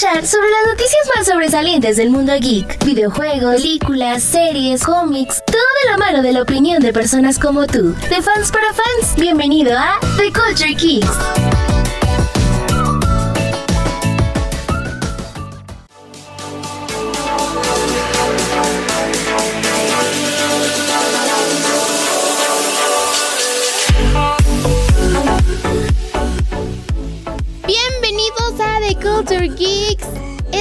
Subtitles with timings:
[0.00, 5.98] sobre las noticias más sobresalientes del mundo geek, videojuegos, películas, series, cómics, todo de la
[5.98, 9.14] mano de la opinión de personas como tú, de fans para fans.
[9.16, 11.59] Bienvenido a The Culture Geeks.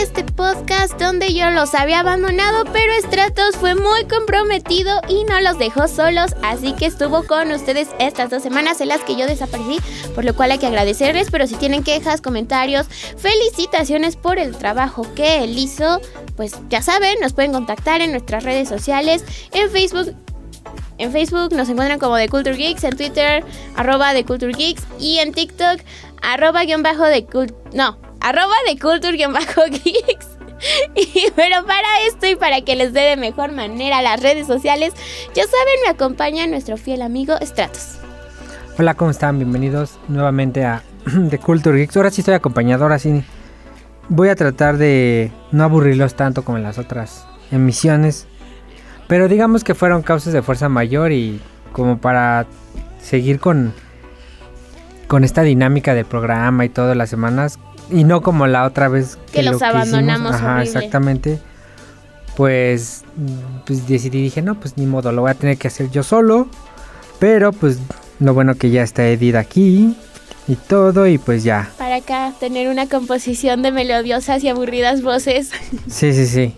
[0.02, 5.60] Este podcast donde yo los había abandonado, pero Stratos fue muy comprometido y no los
[5.60, 9.78] dejó solos, así que estuvo con ustedes estas dos semanas en las que yo desaparecí,
[10.16, 15.06] por lo cual hay que agradecerles, pero si tienen quejas, comentarios, felicitaciones por el trabajo
[15.16, 16.00] que él hizo,
[16.38, 20.16] pues ya saben, nos pueden contactar en nuestras redes sociales, en Facebook
[20.98, 23.44] en Facebook nos encuentran como The Culture Geeks, en Twitter,
[23.76, 25.82] arroba The Culture Geeks y en TikTok,
[26.22, 27.54] arroba guion bajo de cult...
[27.74, 30.28] No, arroba de Culture guion bajo Geeks.
[30.94, 34.94] Y, pero para esto y para que les dé de mejor manera las redes sociales,
[35.34, 38.00] ya saben, me acompaña nuestro fiel amigo Stratos.
[38.78, 39.38] Hola, ¿cómo están?
[39.38, 40.84] Bienvenidos nuevamente a
[41.30, 41.96] The Culture Geeks.
[41.96, 43.24] Ahora sí estoy acompañado, ahora sí
[44.10, 48.28] voy a tratar de no aburrirlos tanto como en las otras emisiones.
[49.08, 51.40] Pero digamos que fueron causas de fuerza mayor y
[51.72, 52.46] como para
[53.02, 53.74] seguir con
[55.08, 57.58] con esta dinámica del programa y todas las semanas
[57.92, 60.36] y no como la otra vez que, los lo abandonamos.
[60.36, 60.64] Ajá, horrible.
[60.64, 61.40] exactamente.
[62.36, 63.04] Pues,
[63.66, 66.48] pues decidí, dije, no, pues ni modo, lo voy a tener que hacer yo solo.
[67.20, 67.80] Pero pues
[68.20, 69.96] lo bueno que ya está Edith aquí
[70.48, 71.70] y todo y pues ya.
[71.78, 75.52] Para acá tener una composición de melodiosas y aburridas voces.
[75.90, 76.56] Sí, sí, sí.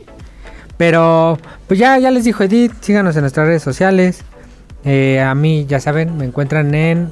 [0.78, 4.22] Pero pues ya, ya les dijo Edith, síganos en nuestras redes sociales.
[4.84, 7.12] Eh, a mí, ya saben, me encuentran en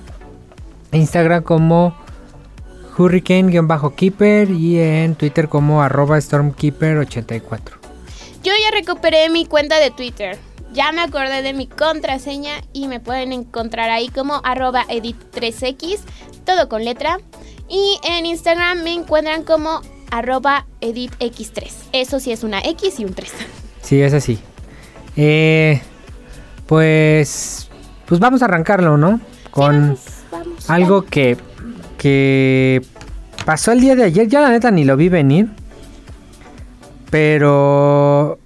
[0.91, 1.95] Instagram como
[2.99, 7.79] Hurricane-Keeper y en Twitter como arroba Stormkeeper84.
[8.43, 10.37] Yo ya recuperé mi cuenta de Twitter.
[10.73, 15.99] Ya me acordé de mi contraseña y me pueden encontrar ahí como arroba edit3x,
[16.45, 17.19] todo con letra.
[17.69, 19.81] Y en Instagram me encuentran como
[20.11, 21.71] arroba editx3.
[21.93, 23.31] Eso sí es una X y un 3.
[23.81, 24.39] Sí, es así.
[25.15, 25.81] Eh,
[26.67, 27.69] pues,
[28.05, 29.19] pues vamos a arrancarlo, ¿no?
[29.51, 29.99] Con vamos,
[30.31, 31.37] vamos, algo que,
[31.99, 32.81] que
[33.45, 34.27] pasó el día de ayer.
[34.27, 35.49] Ya la neta ni lo vi venir.
[37.11, 38.39] Pero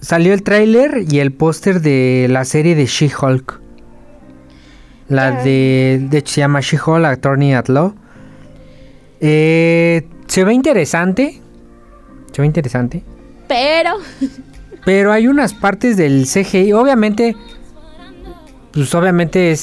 [0.00, 3.60] salió el tráiler y el póster de la serie de She-Hulk.
[5.08, 7.94] La de, de hecho se llama She-Hulk Attorney at Law.
[9.20, 11.40] Eh, se ve interesante.
[12.30, 13.02] Se ve interesante.
[13.48, 13.96] Pero
[14.86, 17.34] Pero hay unas partes del CGI, obviamente,
[18.72, 19.60] pues obviamente es,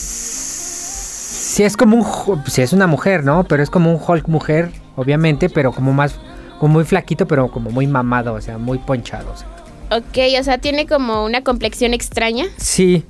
[1.53, 3.44] sí es como un, sí es una mujer, ¿no?
[3.44, 6.16] Pero es como un Hulk mujer, obviamente, pero como más,
[6.59, 9.31] como muy flaquito, pero como muy mamado, o sea, muy ponchado.
[9.31, 9.47] o sea.
[9.92, 12.46] Ok, o sea, tiene como una complexión extraña.
[12.58, 13.06] Sí,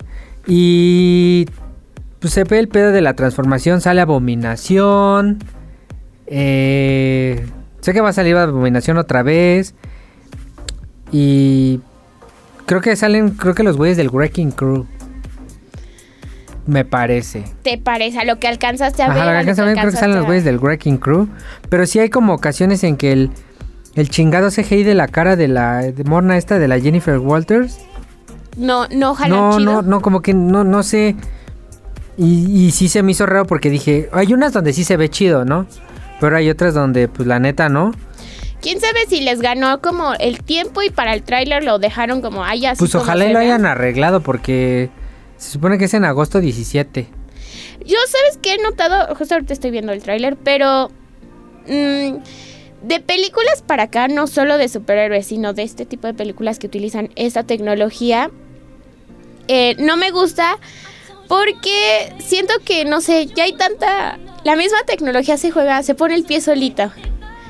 [0.46, 1.46] y
[2.20, 5.40] pues se ve el pedo de la transformación, sale Abominación,
[6.28, 7.48] eh,
[7.80, 9.74] sé que va a salir Abominación otra vez,
[11.14, 11.80] y
[12.66, 14.86] creo que salen, creo que los güeyes del Wrecking Crew.
[16.66, 17.44] Me parece.
[17.62, 19.18] ¿Te parece a lo que alcanzaste a ver?
[19.18, 21.28] Ajá, a lo alcanza a ver, creo que alcanzaste salen los güeyes del Wrecking Crew.
[21.70, 23.32] Pero sí hay como ocasiones en que el,
[23.96, 27.80] el chingado CGI de la cara de la de morna esta, de la Jennifer Walters.
[28.56, 29.74] No, no, jala No, chido.
[29.74, 31.16] no, no, como que no, no sé.
[32.18, 35.10] Y, y sí se me hizo raro porque dije, hay unas donde sí se ve
[35.10, 35.66] chido, ¿no?
[36.22, 37.92] Pero hay otras donde, pues la neta, ¿no?
[38.62, 42.46] ¿Quién sabe si les ganó como el tiempo y para el tráiler lo dejaron como
[42.46, 43.42] ay así Pues ojalá lo vea"?
[43.42, 44.90] hayan arreglado porque
[45.38, 47.08] se supone que es en agosto 17.
[47.86, 50.90] Yo sabes que he notado, justo ahorita estoy viendo el tráiler, pero
[51.68, 52.18] mm,
[52.84, 56.68] de películas para acá, no solo de superhéroes, sino de este tipo de películas que
[56.68, 58.30] utilizan esta tecnología,
[59.48, 60.58] eh, no me gusta
[61.28, 64.20] porque siento que, no sé, ya hay tanta...
[64.44, 66.94] La misma tecnología se juega, se pone el pie solita.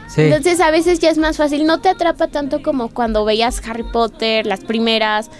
[0.07, 0.21] Sí.
[0.21, 3.83] Entonces a veces ya es más fácil, no te atrapa tanto como cuando veías Harry
[3.83, 5.31] Potter, las primeras,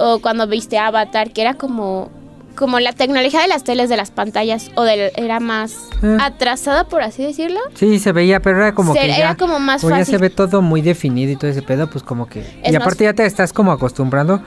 [0.00, 2.10] o cuando viste Avatar, que era como,
[2.56, 6.16] como la tecnología de las teles, de las pantallas, o del, era más Eh.
[6.20, 7.60] atrasada, por así decirlo.
[7.74, 10.14] Sí, se veía, pero era como Se- que ya, era como más como ya fácil.
[10.16, 12.40] se ve todo muy definido y todo ese pedo, pues como que...
[12.40, 14.42] Es y más- aparte ya te estás como acostumbrando,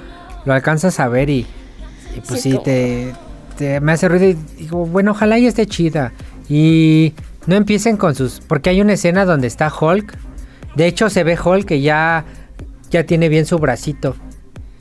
[0.45, 1.45] lo alcanzas a ver y,
[2.15, 3.13] y pues Sí, sí, como- te,
[3.57, 6.11] te- me hace ruido y digo, bueno, ojalá y esté chida.
[6.49, 7.13] Y
[7.47, 8.41] no empiecen con sus...
[8.41, 10.13] Porque hay una escena donde está Hulk.
[10.75, 12.25] De hecho se ve Hulk que ya,
[12.89, 14.15] ya tiene bien su bracito.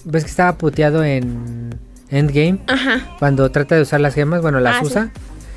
[0.04, 1.78] ¿Ves que estaba puteado en
[2.10, 2.60] Endgame?
[2.66, 4.86] Ajá, Cuando trata de usar las gemas, bueno, las Ah, sí.
[4.86, 5.10] usa.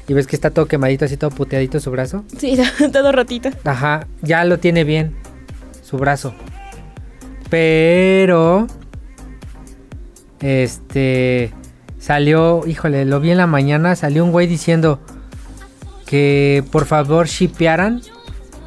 [0.07, 2.23] Y ves que está todo quemadito, así todo puteadito su brazo.
[2.37, 2.57] sí,
[2.93, 3.49] todo rotito.
[3.63, 5.15] Ajá, ya lo tiene bien.
[5.81, 6.33] su brazo.
[7.49, 8.67] Pero
[10.41, 11.51] este
[11.99, 14.99] salió, híjole, lo vi en la mañana, salió un güey diciendo
[16.05, 18.01] que por favor shipearan.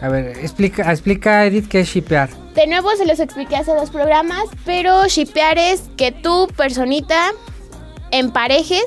[0.00, 2.28] A ver, explica, explica Edith qué es shipear.
[2.54, 7.32] De nuevo se los expliqué hace dos programas, pero shipear es que tú, personita,
[8.10, 8.86] emparejes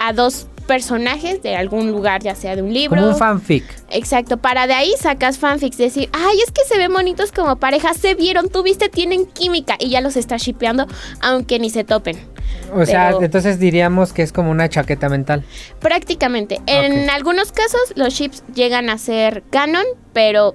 [0.00, 3.00] a dos personajes de algún lugar, ya sea de un libro.
[3.00, 3.64] Como un fanfic.
[3.90, 7.94] Exacto, para de ahí sacas fanfics, decir, ay, es que se ven bonitos como pareja,
[7.94, 10.86] se vieron, tú viste, tienen química y ya los estás shipeando,
[11.20, 12.16] aunque ni se topen.
[12.74, 15.44] O sea, Pero- entonces diríamos que es como una chaqueta mental.
[15.80, 16.60] Prácticamente.
[16.66, 20.54] En algunos casos los ships llegan a ser canon, pero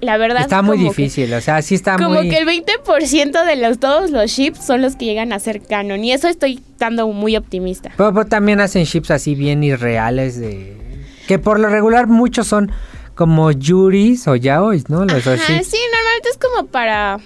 [0.00, 2.28] la verdad Está muy como que- difícil, o sea, sí está como muy...
[2.28, 6.04] que el 20% de los todos los ships son los que llegan a ser canon
[6.04, 7.92] y eso estoy dando muy optimista.
[7.96, 10.76] Pero, pero también hacen chips así bien irreales de...
[11.26, 12.70] Que por lo regular muchos son
[13.14, 15.04] como yuris o yaois, ¿no?
[15.04, 17.18] Los Ajá, sí, normalmente es como para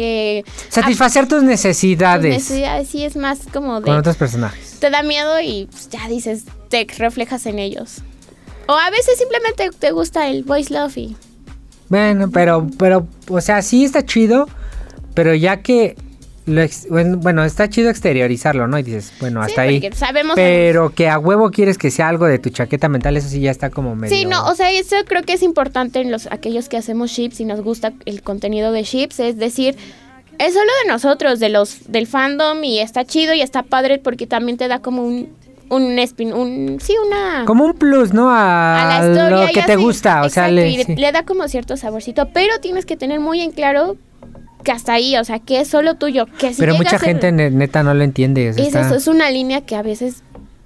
[0.00, 4.76] eh, Satisfacer tus tus necesidades necesidades, sí es más como de con otros personajes.
[4.78, 8.02] te da miedo y pues, ya dices, te reflejas en ellos.
[8.68, 11.16] O a veces simplemente te gusta el voice love y
[11.88, 14.48] Bueno, pero, pero, o sea, sí está chido,
[15.14, 15.96] pero ya que...
[16.48, 18.78] Lo ex- bueno, está chido exteriorizarlo, ¿no?
[18.78, 19.80] Y dices, bueno, Sí, hasta ahí.
[19.80, 23.28] porque sabemos Pero que a huevo quieres que sea algo de tu chaqueta mental, eso
[23.28, 24.16] sí ya está como medio...
[24.16, 27.40] Sí, no, o sea, eso creo que es importante en los aquellos que hacemos ships
[27.40, 29.76] y nos gusta el contenido de ships, es decir,
[30.38, 34.26] es solo de nosotros, de los del fandom y está chido y está padre porque
[34.26, 35.28] también te da como un
[35.70, 38.30] un spin, un sí, una Como un plus, ¿no?
[38.30, 39.82] A, a la historia lo que te así.
[39.82, 40.96] gusta, o sea, Exacto, le, y sí.
[40.96, 43.98] le da como cierto saborcito, pero tienes que tener muy en claro
[44.64, 47.50] que hasta ahí, o sea, que es solo tuyo, que si Pero mucha gente ne-
[47.50, 48.48] neta no lo entiende.
[48.48, 50.22] es está- eso, es una línea que a veces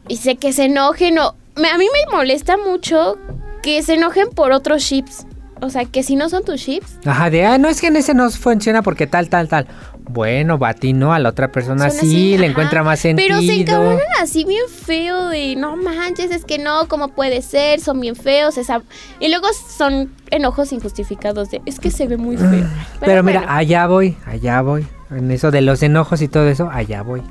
[0.08, 3.18] y sé que se enojen o me- a mí me molesta mucho
[3.62, 5.26] que se enojen por otros ships.
[5.62, 7.94] O sea, que si no son tus ships, Ajá, de, ah, no es que en
[7.94, 9.68] ese no funciona porque tal, tal, tal.
[10.00, 12.46] Bueno, Bati no, a la otra persona son sí, así, le ajá.
[12.46, 13.28] encuentra más sentido.
[13.28, 17.78] Pero se encabronan así bien feo de no manches, es que no, ¿cómo puede ser?
[17.78, 18.58] Son bien feos.
[18.58, 18.82] Esa...
[19.20, 22.48] Y luego son enojos injustificados de es que se ve muy feo.
[22.50, 22.66] Pero,
[23.00, 24.84] Pero mira, bueno, allá voy, allá voy.
[25.12, 27.22] En eso de los enojos y todo eso, allá voy.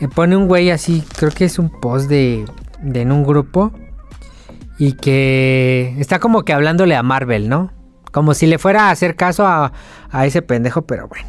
[0.00, 2.44] Eh, pone un güey así, creo que es un post de,
[2.82, 3.72] de en un grupo.
[4.82, 7.70] Y que está como que hablándole a Marvel, ¿no?
[8.10, 9.70] Como si le fuera a hacer caso a,
[10.24, 11.28] ese pendejo, pero bueno.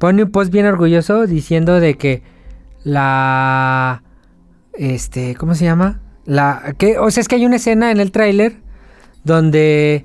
[0.00, 2.24] Pone un post bien orgulloso diciendo de que
[2.82, 4.02] la...
[4.72, 6.00] Este, ¿cómo se llama?
[6.24, 6.74] La...
[6.76, 8.56] Que, o sea, es que hay una escena en el tráiler
[9.22, 10.04] donde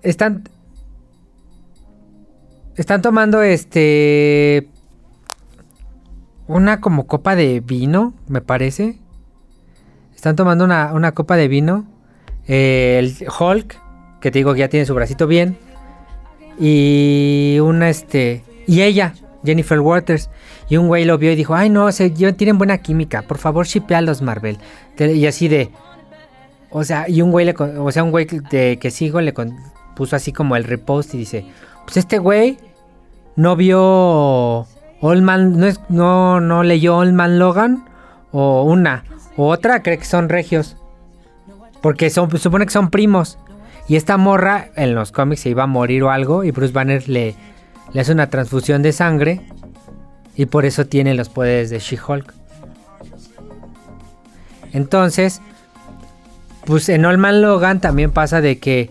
[0.00, 0.44] están
[2.74, 4.70] están tomando este
[6.46, 8.98] una como copa de vino, me parece.
[10.16, 11.84] Están tomando una, una copa de vino.
[12.48, 13.78] Eh, el Hulk,
[14.20, 15.56] que te digo que ya tiene su bracito bien.
[16.58, 18.42] Y una este.
[18.66, 19.14] Y ella,
[19.44, 20.30] Jennifer Waters.
[20.68, 23.22] Y un güey lo vio y dijo, ay no, se tienen buena química.
[23.22, 24.58] Por favor, shipealos, Marvel.
[24.96, 25.70] Te- Y así de.
[26.70, 29.32] O sea, y un güey le o sea, un güey de- que sigo le
[29.94, 31.46] puso así como el repost y dice,
[31.84, 32.58] pues este güey
[33.36, 34.66] no vio
[35.00, 37.84] Old Man, no, es, no, no leyó Old Man Logan
[38.32, 39.04] o una,
[39.36, 40.76] otra cree que son regios.
[41.82, 43.38] Porque son, supone que son primos.
[43.88, 47.08] Y esta morra en los cómics se iba a morir o algo y Bruce Banner
[47.08, 47.34] le,
[47.92, 49.42] le hace una transfusión de sangre
[50.34, 52.34] y por eso tiene los poderes de She-Hulk.
[54.72, 55.40] Entonces,
[56.64, 58.90] pues en Old Man Logan también pasa de que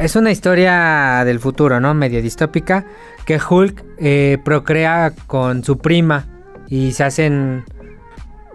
[0.00, 1.94] es una historia del futuro, ¿no?
[1.94, 2.84] Medio distópica.
[3.24, 6.26] Que Hulk eh, procrea con su prima
[6.68, 7.64] y se hacen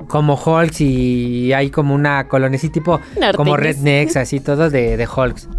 [0.08, 3.00] como Hulks y hay como una colonia así tipo
[3.36, 5.50] como rednecks, así todo de, de Hulks.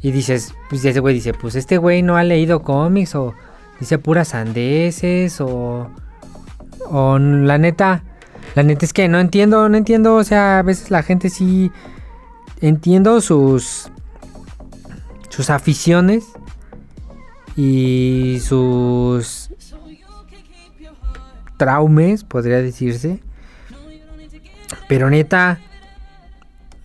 [0.00, 3.34] Y dices, pues ese güey dice, pues este güey no ha leído cómics o
[3.80, 5.90] dice puras sandeces o...
[6.90, 8.02] O la neta,
[8.54, 11.70] la neta es que no entiendo, no entiendo, o sea, a veces la gente sí
[12.62, 13.90] entiendo sus
[15.28, 16.24] sus aficiones
[17.56, 19.50] y sus
[21.56, 23.20] traumes, podría decirse.
[24.88, 25.58] Pero neta,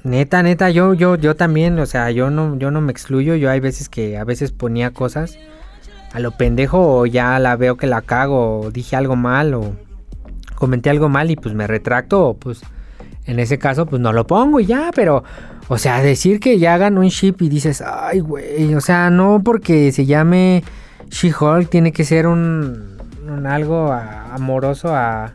[0.04, 3.36] neta, neta, yo, yo, yo también, o sea, yo no, yo no me excluyo.
[3.36, 5.38] Yo hay veces que a veces ponía cosas
[6.13, 9.75] a lo pendejo o ya la veo que la cago o dije algo mal o
[10.56, 12.62] comenté algo mal y pues me retracto o pues
[13.25, 15.24] en ese caso pues no lo pongo y ya, pero
[15.70, 19.42] o sea, decir que ya hagan un ship y dices, ay güey, o sea, no
[19.44, 20.63] porque se llame
[21.10, 22.98] She-Hulk tiene que ser un,
[23.28, 25.34] un algo amoroso a...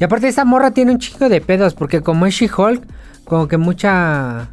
[0.00, 2.82] Y aparte esa morra tiene un chingo de pedos porque como es She-Hulk,
[3.24, 4.48] como que mucha...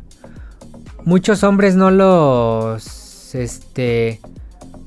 [1.05, 4.19] Muchos hombres no los este,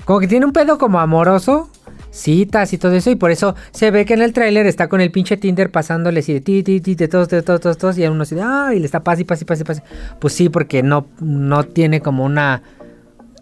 [0.05, 1.71] como que tiene un pedo como amoroso,
[2.11, 5.01] citas y todo eso, y por eso se ve que en el tráiler está con
[5.01, 7.99] el pinche Tinder pasándole así de ti, ti, ti, de todos, de todos, todos, todos,
[7.99, 9.83] y a uno así de, ah, y le está pase, pase, pase, pase.
[10.19, 12.63] Pues sí, porque no, no tiene como una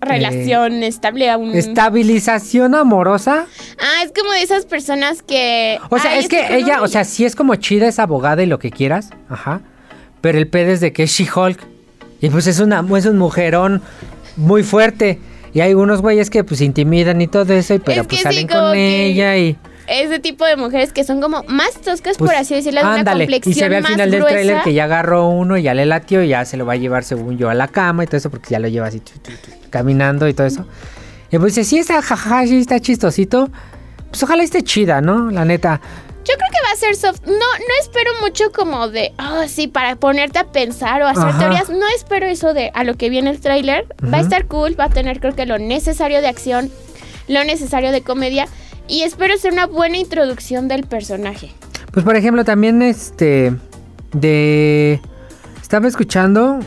[0.00, 1.54] Relación estable aún.
[1.54, 3.46] estabilización amorosa.
[3.80, 5.78] Ah, es como de esas personas que.
[5.90, 8.58] O sea, es que ella, o sea, sí es como chida, es abogada y lo
[8.58, 9.60] que quieras, ajá.
[10.20, 11.60] Pero el pedo es de que es She-Hulk.
[12.20, 13.82] Y pues es, una, es un mujerón
[14.36, 15.18] muy fuerte.
[15.54, 18.46] Y hay unos güeyes que pues intimidan y todo eso, y pero Es pues salen
[18.48, 19.56] con que- ella y...
[19.88, 23.04] Ese tipo de mujeres que son como más toscas, pues, por así decirlo, de una
[23.04, 25.86] complexión Y se ve al final del tráiler que ya agarró uno y ya le
[25.86, 28.16] latió y ya se lo va a llevar según yo a la cama y todo
[28.18, 30.66] eso porque ya lo lleva así tu, tu, tu, caminando y todo eso.
[31.30, 33.50] Y pues dice, sí está jajaja, sí está chistosito.
[34.10, 35.30] Pues ojalá esté chida, ¿no?
[35.30, 35.80] La neta.
[36.24, 37.26] Yo creo que va a ser soft.
[37.26, 41.38] No, no espero mucho como de, oh, sí, para ponerte a pensar o hacer Ajá.
[41.38, 41.70] teorías.
[41.70, 43.86] No espero eso de a lo que viene el tráiler.
[44.12, 46.70] Va a estar cool, va a tener creo que lo necesario de acción,
[47.28, 48.46] lo necesario de comedia.
[48.88, 51.52] Y espero ser una buena introducción del personaje.
[51.92, 53.54] Pues por ejemplo, también este
[54.12, 55.00] de
[55.60, 56.60] estaba escuchando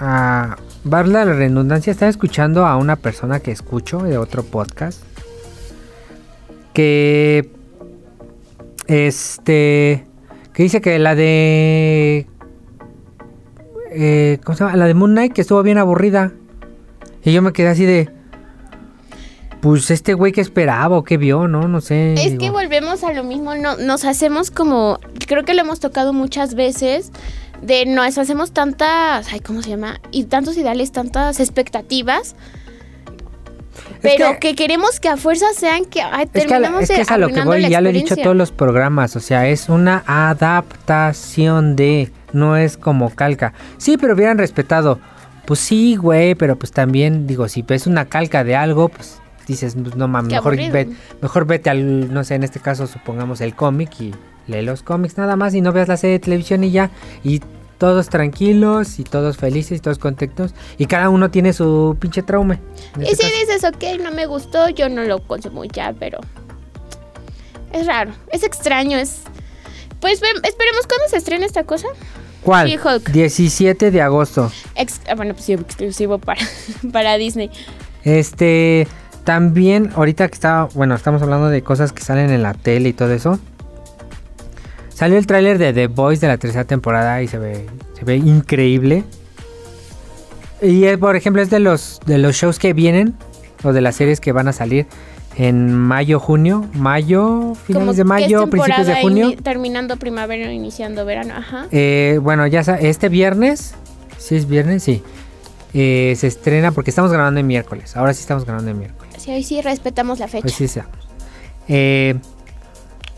[0.00, 5.02] a Barla la redundancia, estaba escuchando a una persona que escucho de otro podcast
[6.72, 7.50] que
[8.86, 10.06] este
[10.54, 12.26] que dice que la de
[13.90, 14.76] eh, ¿cómo se llama?
[14.76, 16.32] La de Moon Knight que estuvo bien aburrida.
[17.22, 18.10] Y yo me quedé así de
[19.62, 21.68] pues este güey que esperaba o que vio, ¿no?
[21.68, 22.14] No sé.
[22.14, 22.38] Es digo.
[22.40, 26.54] que volvemos a lo mismo, no, nos hacemos como, creo que lo hemos tocado muchas
[26.54, 27.12] veces,
[27.62, 30.00] de nos hacemos tantas, ay, ¿cómo se llama?
[30.10, 32.34] Y tantos ideales, tantas expectativas,
[34.02, 36.82] pero que- que, queremos que a fuerza sean que ay, Es que, a la- terminamos
[36.82, 38.24] es, que es a lo que voy, ya lo he dicho experiencia.
[38.24, 43.52] todos los programas, o sea, es una adaptación de, no es como calca.
[43.78, 44.98] Sí, pero hubieran respetado.
[45.46, 49.20] Pues sí, güey, pero pues también, digo, si es una calca de algo, pues
[49.52, 50.88] dices, pues, no mames, mejor, ve-
[51.20, 54.12] mejor vete al, no sé, en este caso supongamos el cómic y
[54.46, 56.90] lee los cómics nada más y no veas la serie de televisión y ya.
[57.24, 57.40] Y
[57.78, 60.54] todos tranquilos y todos felices y todos contentos.
[60.78, 62.58] Y cada uno tiene su pinche trauma.
[62.98, 63.34] Y este si caso.
[63.40, 66.18] dices, ok, no me gustó, yo no lo consumo ya, pero
[67.72, 69.22] es raro, es extraño, es...
[70.00, 71.86] Pues esperemos cuándo se estrena esta cosa.
[72.42, 72.68] ¿Cuál?
[72.68, 73.10] She-Hulk.
[73.10, 74.50] 17 de agosto.
[74.74, 76.40] Ex- ah, bueno, pues sí, exclusivo para,
[76.92, 77.50] para Disney.
[78.02, 78.88] Este,
[79.24, 82.92] también, ahorita que está, bueno, estamos hablando de cosas que salen en la tele y
[82.92, 83.38] todo eso.
[84.88, 87.66] Salió el tráiler de The Voice de la tercera temporada y se ve,
[87.98, 89.04] se ve increíble.
[90.60, 93.14] Y eh, por ejemplo es de los, de los shows que vienen,
[93.64, 94.86] o de las series que van a salir
[95.36, 99.34] en mayo, junio, mayo, finales de mayo, principios de junio.
[99.42, 101.66] terminando primavera, iniciando verano, ajá.
[101.70, 103.74] Eh, bueno, ya este viernes,
[104.18, 105.02] si es viernes, sí.
[105.74, 107.96] eh, se estrena porque estamos grabando en miércoles.
[107.96, 109.01] Ahora sí estamos grabando en miércoles.
[109.22, 110.42] Sí, hoy sí respetamos la fecha.
[110.42, 110.96] Pues sí seamos.
[111.68, 112.14] Eh,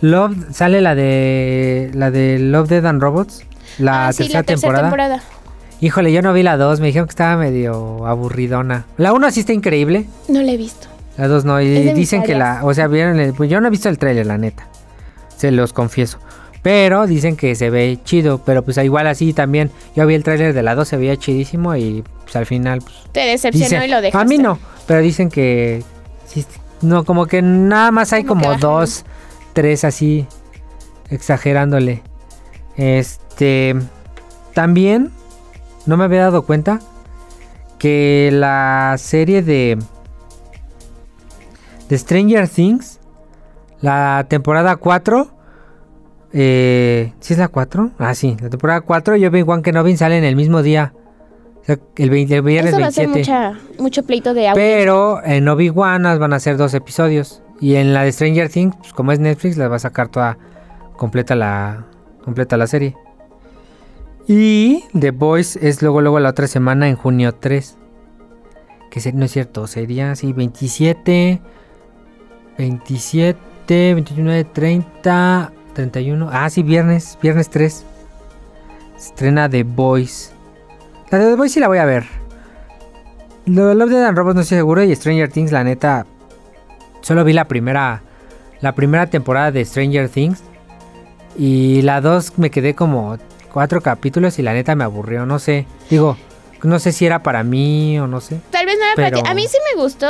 [0.00, 3.42] Love sale la de la de Love Dead and Robots,
[3.78, 5.22] la Ah, sí, tercera la tercera temporada.
[5.80, 8.86] Híjole, yo no vi la 2, me dijeron que estaba medio aburridona.
[8.96, 10.88] La 1 sí está increíble, No la he visto.
[11.16, 11.60] la 2 no.
[11.60, 14.26] Y dicen que la, o sea, vieron el- pues yo no he visto el tráiler,
[14.26, 14.68] la neta.
[15.36, 16.18] Se los confieso.
[16.62, 19.70] Pero dicen que se ve chido, pero pues igual así también.
[19.96, 22.94] Yo vi el tráiler de la 2, se veía chidísimo y pues al final pues
[23.12, 24.18] Te decepcionó Dicen- y lo dejaste.
[24.18, 25.82] A mí no, pero dicen que
[26.26, 26.46] sí,
[26.82, 29.04] no, como que nada más hay Como dos,
[29.52, 30.26] tres así
[31.10, 32.02] exagerándole.
[32.76, 33.76] Este
[34.52, 35.10] también
[35.86, 36.80] no me había dado cuenta
[37.78, 39.78] que la serie de
[41.88, 42.98] de Stranger Things,
[43.80, 45.34] la temporada 4
[46.36, 47.92] eh, ¿Sí es la 4?
[47.96, 50.92] Ah, sí, la temporada 4 y Obi-Wan Kenobi sale en el mismo día.
[51.64, 53.48] O sea, el, 20 el viernes Eso va a ser 27.
[53.48, 54.60] mucha, mucho pleito de audio.
[54.62, 57.42] Pero en Obi-Wan van a ser dos episodios.
[57.58, 60.36] Y en la de Stranger Things, pues, como es Netflix, las va a sacar toda
[60.98, 61.86] completa la,
[62.22, 62.94] completa la serie.
[64.26, 67.78] Y The Boys es luego, luego la otra semana en junio 3.
[68.90, 71.40] Que se- no es cierto, sería así 27,
[72.58, 76.28] 27, 29, 30, 31.
[76.30, 77.86] Ah, sí, viernes, viernes 3.
[78.96, 80.33] Estrena The Boys.
[81.14, 82.04] La de The Boys sí la voy a ver.
[83.46, 86.06] Lo de Love Dead and Robots no estoy seguro y Stranger Things la neta
[87.02, 88.02] solo vi la primera
[88.60, 90.42] la primera temporada de Stranger Things
[91.38, 93.16] y la 2 me quedé como
[93.52, 95.66] cuatro capítulos y la neta me aburrió, no sé.
[95.88, 96.16] Digo,
[96.64, 98.40] no sé si era para mí o no sé.
[98.50, 99.20] Tal vez no era para ti.
[99.24, 100.08] A mí sí me gustó.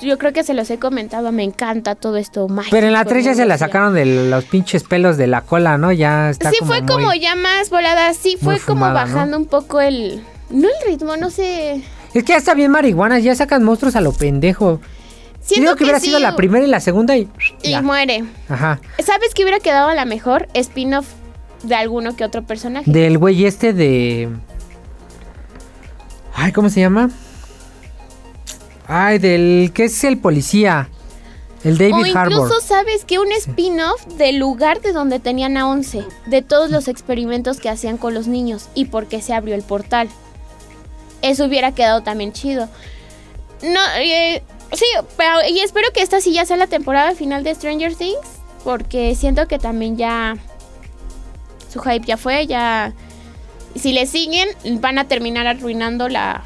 [0.00, 1.30] Yo creo que se los he comentado.
[1.30, 2.74] Me encanta todo esto mágico.
[2.76, 5.78] Pero en la 3 ya se la sacaron de los pinches pelos de la cola,
[5.78, 5.92] ¿no?
[5.92, 8.12] Ya está sí, como fue muy- como ya más volada.
[8.12, 10.22] Sí, fue como bajando un poco el.
[10.50, 11.82] No el ritmo, no sé.
[12.12, 14.80] Es que ya está bien marihuana, ya sacan monstruos a lo pendejo.
[15.40, 17.28] Siento Digo que, hubiera sí, sido la primera y la segunda y.
[17.62, 17.82] Y ya.
[17.82, 18.24] muere.
[18.48, 18.80] Ajá.
[19.04, 20.48] ¿Sabes qué hubiera quedado a la mejor?
[20.54, 21.06] Spin-off
[21.62, 22.90] de alguno que otro personaje.
[22.90, 24.30] Del güey este de.
[26.34, 27.10] Ay, ¿cómo se llama?
[28.86, 29.70] Ay, del.
[29.74, 30.88] ¿Qué es el policía?
[31.62, 32.62] El o David incluso Harbour.
[32.62, 37.58] sabes que un spin-off del lugar de donde tenían a Once, de todos los experimentos
[37.58, 40.08] que hacían con los niños y por qué se abrió el portal.
[41.24, 42.68] Eso hubiera quedado también chido.
[43.62, 44.84] No, eh, sí,
[45.16, 48.18] pero y espero que esta sí ya sea la temporada final de Stranger Things,
[48.62, 50.36] porque siento que también ya
[51.72, 52.92] su hype ya fue, ya
[53.74, 54.50] si le siguen
[54.82, 56.42] van a terminar arruinando la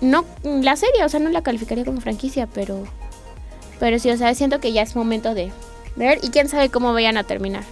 [0.00, 2.82] no la serie, o sea, no la calificaría como franquicia, pero
[3.78, 5.52] pero sí, o sea, siento que ya es momento de
[5.94, 7.62] ver y quién sabe cómo vayan a terminar.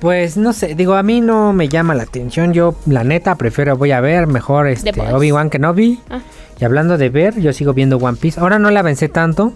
[0.00, 2.52] Pues no sé, digo, a mí no me llama la atención.
[2.52, 4.92] Yo, la neta, prefiero, voy a ver mejor este.
[5.00, 6.00] Obi-Wan Kenobi.
[6.10, 6.20] Ah.
[6.58, 8.40] Y hablando de ver, yo sigo viendo One Piece.
[8.40, 9.52] Ahora no la avancé tanto.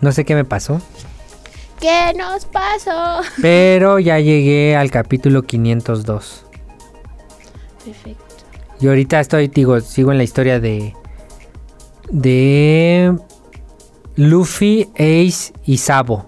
[0.00, 0.80] No sé qué me pasó.
[1.80, 3.22] ¿Qué nos pasó?
[3.42, 6.46] Pero ya llegué al capítulo 502.
[7.84, 8.24] Perfecto.
[8.80, 10.94] Y ahorita estoy, digo, sigo en la historia de.
[12.10, 13.16] De.
[14.16, 16.26] Luffy, Ace y Sabo.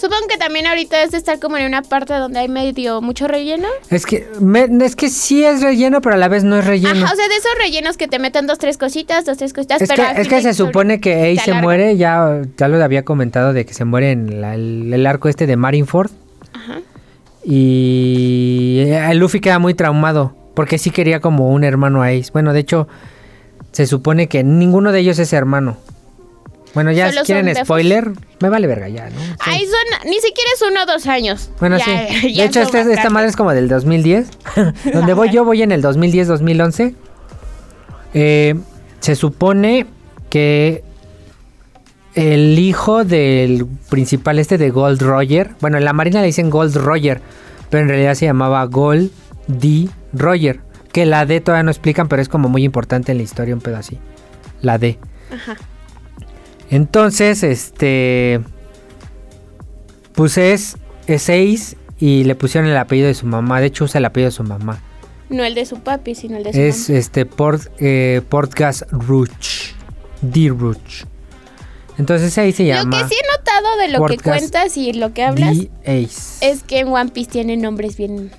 [0.00, 3.26] Supongo que también ahorita es de estar como en una parte donde hay medio mucho
[3.26, 3.66] relleno.
[3.90, 7.04] Es que, me- es que sí es relleno, pero a la vez no es relleno.
[7.04, 9.82] Ajá, o sea, de esos rellenos que te meten dos, tres cositas, dos, tres cositas.
[9.82, 13.04] Es pero que, es que se supone que Ace se muere, ya, ya lo había
[13.04, 16.10] comentado de que se muere en la- el, el arco este de Marineford.
[16.52, 16.80] Ajá.
[17.44, 22.30] Y eh, el Luffy queda muy traumado, porque sí quería como un hermano a Ace.
[22.32, 22.86] Bueno, de hecho,
[23.72, 25.76] se supone que ninguno de ellos es hermano.
[26.74, 28.10] Bueno, ya si quieren spoiler,
[28.40, 29.18] me vale verga ya, ¿no?
[29.20, 29.26] Sí.
[29.40, 31.50] Ahí son, ni siquiera es uno o dos años.
[31.60, 32.32] Bueno, Ya- sí.
[32.34, 34.28] ya De hecho, este- esta madre es como del 2010.
[34.92, 36.94] Donde voy yo, voy en el 2010-2011.
[38.14, 38.54] Eh,
[39.00, 39.86] se supone
[40.30, 40.82] que
[42.14, 46.76] el hijo del principal este de Gold Roger, bueno, en la marina le dicen Gold
[46.76, 47.20] Roger,
[47.70, 49.10] pero en realidad se llamaba Gold
[49.46, 49.88] D.
[50.12, 50.60] Roger.
[50.92, 53.60] Que la D todavía no explican, pero es como muy importante en la historia, un
[53.60, 53.98] pedo así.
[54.62, 54.98] La D.
[55.32, 55.56] Ajá.
[56.70, 58.40] Entonces, este.
[60.14, 60.76] Pues es,
[61.06, 63.60] es seis y le pusieron el apellido de su mamá.
[63.60, 64.80] De hecho, usa el apellido de su mamá.
[65.30, 66.98] No el de su papi, sino el de su Es mamá.
[66.98, 69.74] este Port, eh, Portgas Rouge.
[70.22, 70.48] D.
[70.48, 71.04] Rouge.
[71.98, 75.12] Entonces ahí se Lo llama que sí he notado de lo que cuentas y lo
[75.12, 75.56] que hablas
[76.40, 78.30] es que en One Piece tiene nombres bien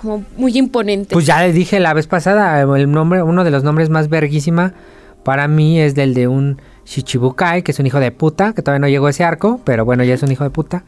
[0.00, 1.12] como muy imponentes.
[1.12, 4.74] Pues ya le dije la vez pasada, el nombre, uno de los nombres más verguísima
[5.24, 8.80] para mí es del de un Shichibukai, que es un hijo de puta, que todavía
[8.80, 10.84] no llegó a ese arco, pero bueno, ya es un hijo de puta.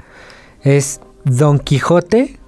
[0.63, 2.39] Es Don Quijote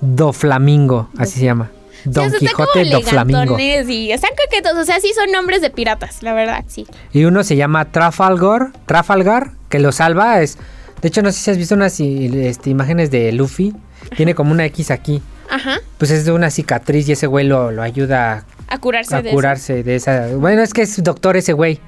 [0.00, 1.70] do Flamingo, así se llama.
[2.04, 3.58] Don Quijote do Flamingo.
[3.58, 6.86] y están coquetos, o sea, sí son nombres de piratas, la verdad, sí.
[7.12, 10.40] Y uno se llama Trafalgar, Trafalgar, que lo salva.
[10.40, 10.56] Es,
[11.02, 13.74] de hecho, no sé si has visto unas este, imágenes de Luffy.
[14.16, 15.22] Tiene como una X aquí.
[15.50, 19.22] Ajá, Pues es de una cicatriz y ese güey lo, lo ayuda a curarse a
[19.22, 20.28] de curarse de esa.
[20.36, 21.80] Bueno, es que es doctor ese güey.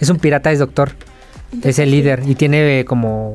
[0.00, 0.92] Es un pirata, es doctor.
[1.62, 3.34] Es el líder y tiene eh, como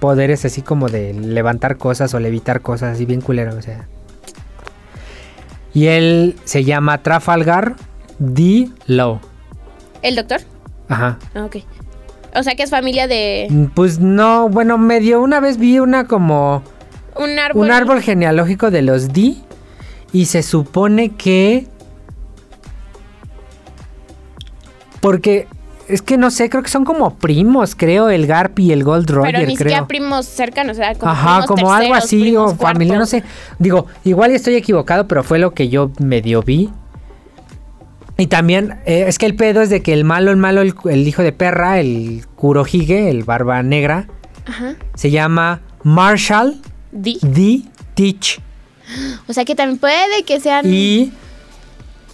[0.00, 3.86] poderes así como de levantar cosas o levitar cosas, así bien culero, o sea.
[5.74, 7.74] Y él se llama Trafalgar
[8.18, 8.68] D.
[8.86, 9.20] Low.
[10.02, 10.40] ¿El doctor?
[10.88, 11.18] Ajá.
[11.34, 11.56] Ah, ok.
[12.34, 16.06] O sea que es familia de Mm, Pues no, bueno, medio una vez vi una
[16.06, 16.62] como
[17.16, 17.64] un árbol.
[17.66, 19.34] un árbol genealógico de los D
[20.12, 21.66] y se supone que
[25.00, 25.46] porque
[25.88, 29.10] es que no sé, creo que son como primos, creo, el Garp y el Gold
[29.10, 29.68] Roger, Pero ni creo.
[29.68, 33.24] siquiera primos cercanos, o sea, como Ajá, primos como algo así o familia, no sé.
[33.58, 36.70] Digo, igual estoy equivocado, pero fue lo que yo medio vi.
[38.16, 40.74] Y también, eh, es que el pedo es de que el malo, el malo, el,
[40.90, 44.08] el hijo de perra, el Kurohige, el barba negra,
[44.46, 44.74] Ajá.
[44.94, 47.18] se llama Marshall Di.
[47.22, 47.62] D.
[47.94, 48.40] Teach.
[49.28, 51.12] O sea que también puede que sean Y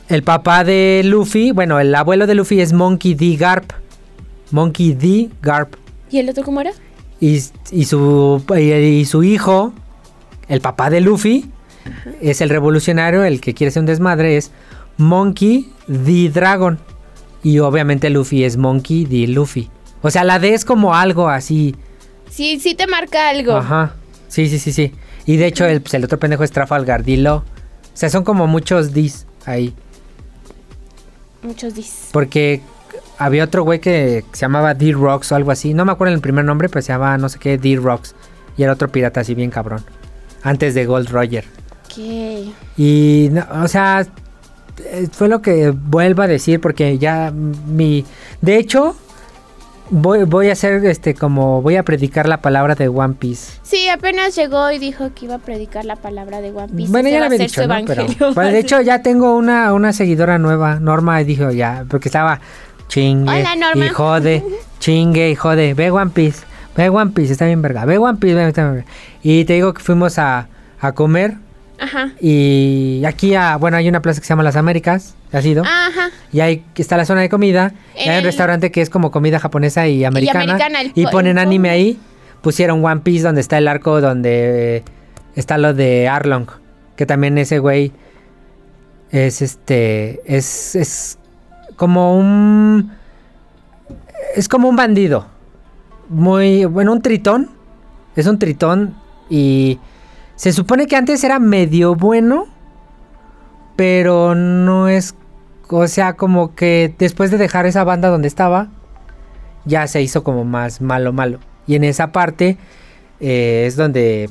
[0.09, 3.37] el papá de Luffy, bueno, el abuelo de Luffy es Monkey D.
[3.37, 3.73] Garp.
[4.51, 5.31] Monkey D.
[5.43, 5.75] Garp.
[6.11, 6.73] ¿Y el otro cómo era?
[7.21, 7.41] Y,
[7.71, 9.73] y su, y, y su hijo,
[10.49, 11.51] el papá de Luffy,
[12.21, 14.51] es el revolucionario, el que quiere ser un desmadre, es
[14.97, 16.31] Monkey D.
[16.31, 16.79] Dragon.
[17.43, 19.27] Y obviamente Luffy es Monkey D.
[19.29, 19.71] Luffy.
[20.03, 21.75] O sea, la D es como algo así.
[22.31, 23.53] Sí, sí te marca algo.
[23.53, 23.95] Ajá.
[24.29, 24.93] Sí, sí, sí, sí.
[25.27, 27.17] Y de hecho, el, pues, el otro pendejo es Trafalgar D.
[27.17, 27.39] Law.
[27.39, 27.45] O
[27.93, 29.75] sea, son como muchos D's ahí.
[31.45, 32.09] Muchos dis.
[32.11, 32.63] Porque
[33.19, 35.75] había otro güey que se llamaba D-Rocks o algo así.
[35.75, 38.15] No me acuerdo el primer nombre, pero se llamaba no sé qué, D-Rocks.
[38.57, 39.85] Y era otro pirata así bien cabrón.
[40.43, 41.45] Antes de Gold Roger.
[41.85, 41.99] Ok.
[42.77, 44.07] Y, no, o sea,
[44.85, 48.05] eh, fue lo que vuelvo a decir porque ya mi...
[48.41, 48.97] De hecho,
[49.91, 53.59] voy, voy a hacer este como voy a predicar la palabra de One Piece.
[53.63, 56.91] Sí, apenas llegó y dijo que iba a predicar la palabra de One Piece.
[56.91, 57.75] Bueno, ya va lo a había dicho, ¿no?
[57.87, 62.09] Pero, bueno, de hecho, ya tengo una, una seguidora nueva, Norma, y dijo ya, porque
[62.09, 62.41] estaba
[62.89, 63.87] chingue Hola, Norma.
[63.87, 64.45] y jode,
[64.79, 66.45] chingue y jode, ve One Piece,
[66.77, 68.91] ve One Piece, está bien verga, ve One Piece, ve, está bien verga.
[69.23, 70.49] Y te digo que fuimos a,
[70.81, 71.35] a comer
[71.85, 72.11] Ajá.
[72.21, 75.63] y aquí, a, bueno, hay una plaza que se llama Las Américas, ¿has ido?
[75.65, 76.11] Ajá.
[76.33, 77.73] Y ahí está la zona de comida.
[77.97, 80.45] Y hay un restaurante que es como comida japonesa y americana.
[80.55, 81.99] americana, el y po- ponen anime ahí.
[82.43, 84.83] Pusieron One Piece donde está el arco donde
[85.37, 86.47] está lo de Arlong.
[86.97, 87.93] Que también ese güey
[89.11, 90.21] es este.
[90.27, 91.19] Es, es
[91.77, 92.93] como un.
[94.37, 95.27] Es como un bandido.
[96.09, 96.65] Muy.
[96.67, 97.51] Bueno, un tritón.
[98.17, 98.95] Es un tritón.
[99.31, 99.79] Y
[100.37, 102.47] se supone que antes era medio bueno.
[103.77, 105.15] Pero no es.
[105.69, 108.69] O sea, como que después de dejar esa banda donde estaba.
[109.65, 111.39] Ya se hizo como más malo, malo.
[111.67, 112.57] Y en esa parte.
[113.21, 114.31] eh, es donde.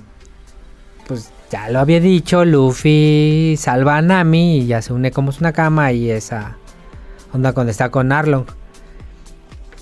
[1.08, 2.46] Pues ya lo había dicho.
[2.46, 4.60] Luffy salva a Nami.
[4.60, 5.92] Y ya se une como es una cama.
[5.92, 6.58] Y esa.
[7.34, 8.46] Onda cuando está con Arlong.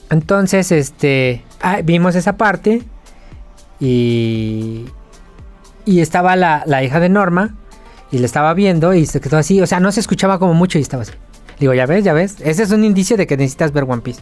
[0.09, 1.43] Entonces, este.
[1.61, 2.81] ah, vimos esa parte.
[3.79, 4.85] Y.
[5.85, 7.55] Y estaba la, la hija de Norma.
[8.11, 9.61] Y le estaba viendo y se quedó así.
[9.61, 11.13] O sea, no se escuchaba como mucho y estaba así.
[11.59, 12.37] Digo, ya ves, ya ves.
[12.41, 14.21] Ese es un indicio de que necesitas ver One Piece.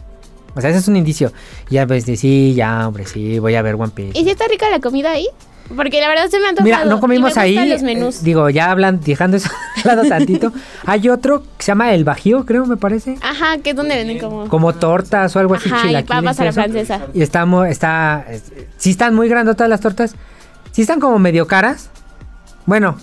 [0.54, 1.32] O sea, ese es un indicio.
[1.70, 4.18] Y ya ves, de, sí, ya, hombre, sí, voy a ver One Piece.
[4.18, 5.26] ¿Y si está rica la comida ahí?
[5.74, 6.52] Porque la verdad se me ha.
[6.62, 7.68] Mira, no comimos y ahí.
[7.68, 8.22] los eh, menús.
[8.24, 10.52] digo, ya hablan, dejando eso de lado tantito.
[10.84, 13.16] Hay otro que se llama El Bajío, creo, me parece.
[13.22, 14.48] Ajá, que es donde venden como...
[14.48, 17.00] Como tortas o algo así, Ajá, y chilaquiles papas a la francesa.
[17.14, 20.16] Y está, está, es- sí están muy grandotas las tortas.
[20.80, 21.90] Sí están como medio caras.
[22.64, 22.96] Bueno,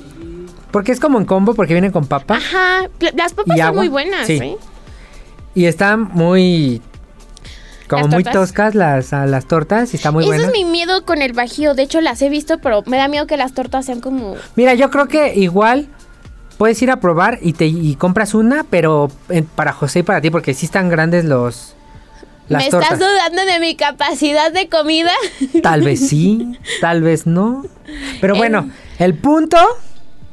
[0.71, 2.37] porque es como en combo, porque vienen con papa.
[2.37, 4.33] Ajá, las papas ¿Y son muy buenas, Sí.
[4.37, 4.57] ¿eh?
[5.53, 6.81] Y están muy...
[7.87, 10.47] Como ¿Las muy toscas las, las tortas y está muy Ese buena.
[10.47, 11.75] es mi miedo con el bajío.
[11.75, 14.33] De hecho, las he visto, pero me da miedo que las tortas sean como...
[14.55, 15.87] Mira, yo creo que igual
[16.57, 20.19] puedes ir a probar y te y compras una, pero en- para José y para
[20.19, 21.75] ti, porque sí están grandes los
[22.49, 22.93] las ¿Me tortas.
[22.93, 25.11] estás dudando de mi capacidad de comida?
[25.61, 27.65] Tal vez sí, tal vez no.
[28.21, 29.57] Pero bueno, el punto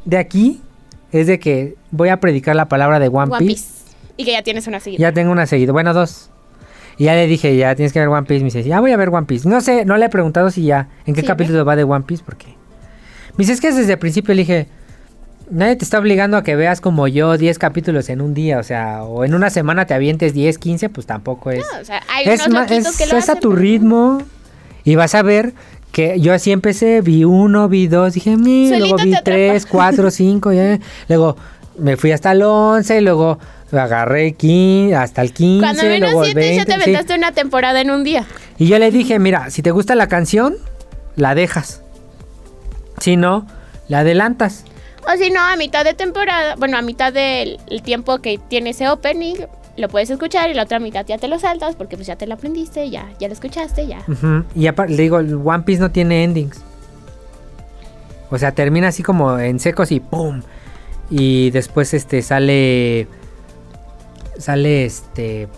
[0.05, 0.61] de aquí
[1.12, 3.55] es de que voy a predicar la palabra de One, One Piece.
[3.55, 3.85] Piece.
[4.16, 5.00] Y que ya tienes una seguida.
[5.00, 6.31] Ya tengo una seguida, bueno, dos.
[6.96, 8.40] Y ya le dije, ya tienes que ver One Piece.
[8.40, 9.48] Me dice, ya voy a ver One Piece.
[9.48, 12.05] No sé, no le he preguntado si ya, en qué Sí, capítulo va de One
[12.07, 12.46] Piece, porque.
[13.37, 14.68] Me dice, es que desde el principio le dije,
[15.50, 18.62] nadie te está obligando a que veas como yo 10 capítulos en un día, o
[18.62, 21.59] sea, o en una semana te avientes 10, 15, pues tampoco es.
[21.72, 24.22] No, o sea, hay es unos es- que lo es a tu pero- ritmo
[24.85, 25.52] y vas a ver
[25.92, 29.64] que yo así empecé, vi uno, vi dos, dije, "Mi", Solito luego te vi tres,
[29.66, 30.78] cuatro, cinco, ya.
[31.09, 31.37] luego
[31.78, 33.38] me fui hasta el 11, luego
[33.72, 36.83] agarré 15, hasta el 15, Cuando menos luego el siete, ya 20, te sí.
[36.83, 38.24] aventaste una temporada en un día.
[38.59, 40.57] Y yo le dije, mira, si te gusta la canción,
[41.16, 41.80] la dejas.
[43.00, 43.46] Si no,
[43.88, 44.64] la adelantas.
[45.06, 48.70] O si no, a mitad de temporada, bueno, a mitad del el tiempo que tiene
[48.70, 49.34] ese opening,
[49.76, 52.26] lo puedes escuchar y la otra mitad ya te lo saltas porque pues ya te
[52.26, 54.02] lo aprendiste, ya, ya lo escuchaste, ya.
[54.54, 56.62] Y aparte, le digo, One Piece no tiene endings.
[58.30, 60.42] O sea, termina así como en secos y ¡pum!
[61.10, 63.06] Y después este sale.
[64.38, 65.48] Sale este.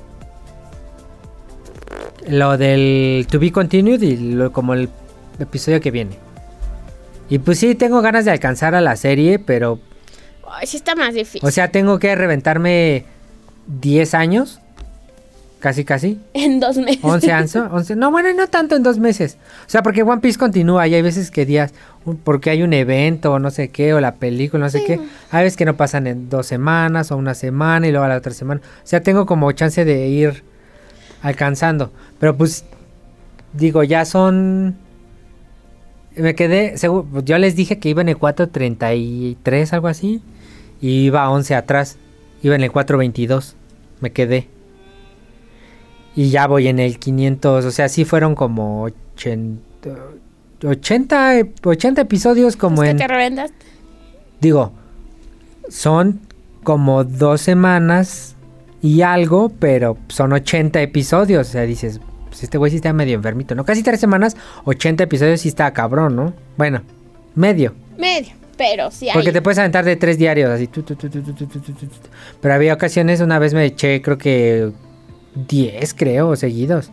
[2.29, 4.89] Lo del To Be Continued y lo- como el
[5.39, 6.17] episodio que viene.
[7.29, 9.81] Y pues sí, tengo ganas de alcanzar a la serie, pero.
[10.49, 11.41] Ay, sí está más difícil.
[11.47, 13.05] O sea, tengo que reventarme
[13.67, 14.61] 10 años.
[15.59, 16.21] Casi, casi.
[16.35, 17.01] en dos meses.
[17.03, 19.39] 11 años, 11, no, bueno, no tanto en dos meses.
[19.67, 21.73] O sea, porque One Piece continúa y hay veces que días,
[22.23, 24.85] porque hay un evento o no sé qué, o la película, no sé Sí.
[24.87, 25.01] qué.
[25.33, 28.17] Hay veces que no pasan en dos semanas o una semana y luego a la
[28.17, 28.61] otra semana.
[28.65, 30.45] O sea, tengo como chance de ir
[31.23, 31.91] alcanzando.
[32.21, 32.65] Pero pues,
[33.53, 34.77] digo, ya son...
[36.17, 40.23] Me quedé, segu- yo les dije que iba en el 4.33, algo así.
[40.81, 41.99] Y iba 11 atrás.
[42.43, 43.55] Iba en el 4.22.
[44.01, 44.49] Me quedé.
[46.15, 49.61] Y ya voy en el 500, o sea, sí fueron como 80,
[50.65, 52.97] 80, 80 episodios como que en...
[52.97, 53.53] te reventas.
[54.41, 54.73] Digo,
[55.69, 56.21] son
[56.65, 58.35] como dos semanas
[58.81, 61.49] y algo, pero son 80 episodios.
[61.49, 62.01] O sea, dices,
[62.37, 63.65] pues, este güey sí está medio enfermito, ¿no?
[63.65, 66.35] Casi tres semanas, 80 episodios sí está cabrón, ¿no?
[66.59, 66.83] Bueno,
[67.35, 67.73] medio.
[67.97, 69.15] Medio, pero sí hay.
[69.15, 70.67] Porque te puedes aventar de tres diarios, así.
[70.67, 71.09] Tu, tu, tu,
[72.43, 74.71] pero había ocasiones, una vez me eché, creo que
[75.49, 76.91] 10, creo, seguidos.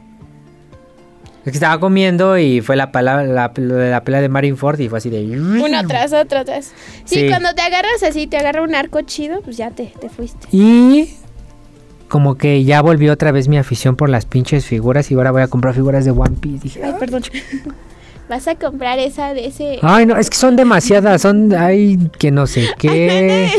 [1.39, 4.99] Es que estaba comiendo y fue la palabra, la, la pelea de Marineford y fue
[4.99, 5.25] así de.
[5.25, 6.71] Uno tras otro, tras.
[7.03, 10.07] Sí, sí, cuando te agarras así, te agarra un arco chido, pues ya te, te
[10.07, 10.47] fuiste.
[10.53, 11.17] Y
[12.09, 15.41] como que ya volvió otra vez mi afición por las pinches figuras y ahora voy
[15.41, 16.59] a comprar figuras de One Piece.
[16.63, 17.23] Dije, Ay, perdón.
[18.29, 19.79] Vas a comprar esa de ese...
[19.81, 23.49] ay no, es que son demasiadas, son, hay que no sé qué.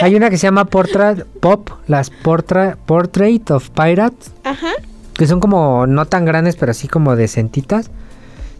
[0.00, 4.70] Hay una que se llama Portrait Pop, las Portra- Portrait of Pirates, Ajá.
[5.12, 7.90] que son como no tan grandes, pero así como decentitas.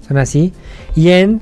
[0.07, 0.53] Son así.
[0.95, 1.41] Y en,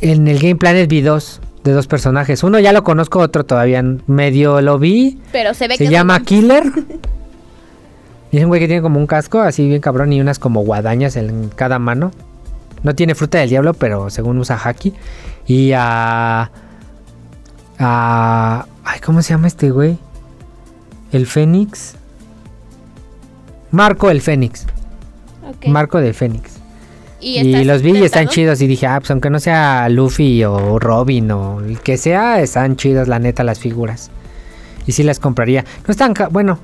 [0.00, 2.42] en el Game Planet vi dos, de dos personajes.
[2.42, 5.18] Uno ya lo conozco, otro todavía medio lo vi.
[5.32, 5.90] Pero se ve Se que...
[5.90, 6.64] llama Killer.
[8.30, 10.62] Y es un güey que tiene como un casco así bien cabrón y unas como
[10.62, 12.10] guadañas en cada mano.
[12.82, 14.92] No tiene fruta del diablo, pero según usa haki.
[15.46, 16.50] Y a...
[17.78, 19.98] a ay, ¿cómo se llama este güey?
[21.12, 21.94] El Fénix.
[23.70, 24.66] Marco el Fénix.
[25.68, 26.53] Marco del Fénix.
[27.24, 28.60] Y, los vi y están chidos.
[28.60, 32.76] Y dije, ah, pues aunque no sea Luffy o Robin o el que sea, están
[32.76, 34.10] chidas la neta las figuras.
[34.86, 35.64] Y sí las compraría.
[35.86, 36.58] No están, bueno,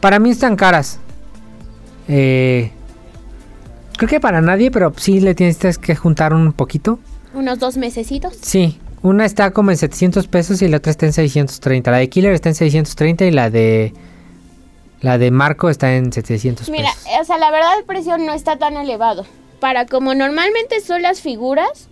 [0.00, 1.00] para mí están caras.
[2.06, 2.70] Eh,
[3.96, 7.00] creo que para nadie, pero sí le tienes que juntar un poquito.
[7.34, 8.38] Unos dos mesecitos.
[8.40, 11.90] Sí, una está como en 700 pesos y la otra está en 630.
[11.90, 13.92] La de Killer está en 630 y la de...
[15.00, 17.20] La de Marco está en 700 Mira, pesos.
[17.20, 19.24] o sea, la verdad el precio no está tan elevado.
[19.60, 21.88] Para como normalmente son las figuras,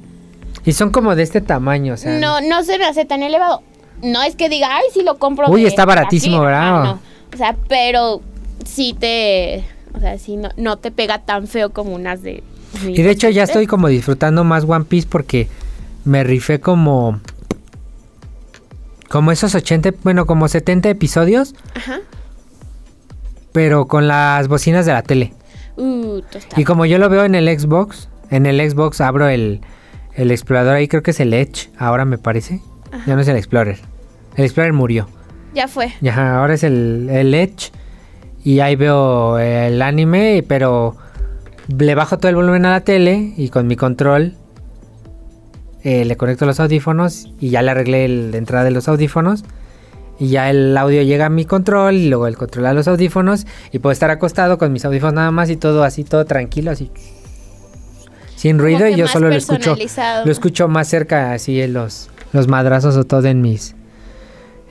[0.64, 2.18] Y son como de este tamaño, o sea...
[2.18, 3.62] no, no se me hace tan elevado.
[4.02, 5.48] No es que diga, ay, sí lo compro.
[5.48, 6.46] Uy, está baratísimo, aquí".
[6.46, 6.85] ¿verdad?
[6.85, 7.00] No.
[7.33, 8.20] O sea, pero
[8.64, 9.64] sí te.
[9.94, 12.42] O sea, sí no, no te pega tan feo como unas de.
[12.87, 15.48] Y de hecho ya estoy como disfrutando más One Piece porque
[16.05, 17.20] me rifé como...
[19.09, 22.00] Como esos 80, bueno, como 70 episodios, Ajá.
[23.52, 25.33] pero con las bocinas de la tele.
[25.77, 26.21] Uh.
[26.57, 29.61] Y como yo lo veo en el Xbox, en el Xbox abro el,
[30.15, 32.61] el explorador ahí, creo que es el Edge, ahora me parece.
[33.07, 33.79] Ya no es el Explorer.
[34.37, 35.09] El Explorer murió.
[35.55, 35.93] Ya fue.
[36.01, 37.71] Y ajá, ahora es el, el Edge.
[38.45, 40.97] Y ahí veo el anime, pero
[41.69, 44.35] le bajo todo el volumen a la tele y con mi control
[45.83, 49.45] eh, le conecto los audífonos y ya le arreglé el- la entrada de los audífonos.
[50.18, 53.46] Y ya el audio llega a mi control y luego el control a los audífonos
[53.70, 56.90] y puedo estar acostado con mis audífonos nada más y todo así, todo tranquilo, así.
[58.35, 59.76] Sin ruido y yo solo lo escucho,
[60.24, 63.74] lo escucho más cerca así en los, los madrazos o todo en mis,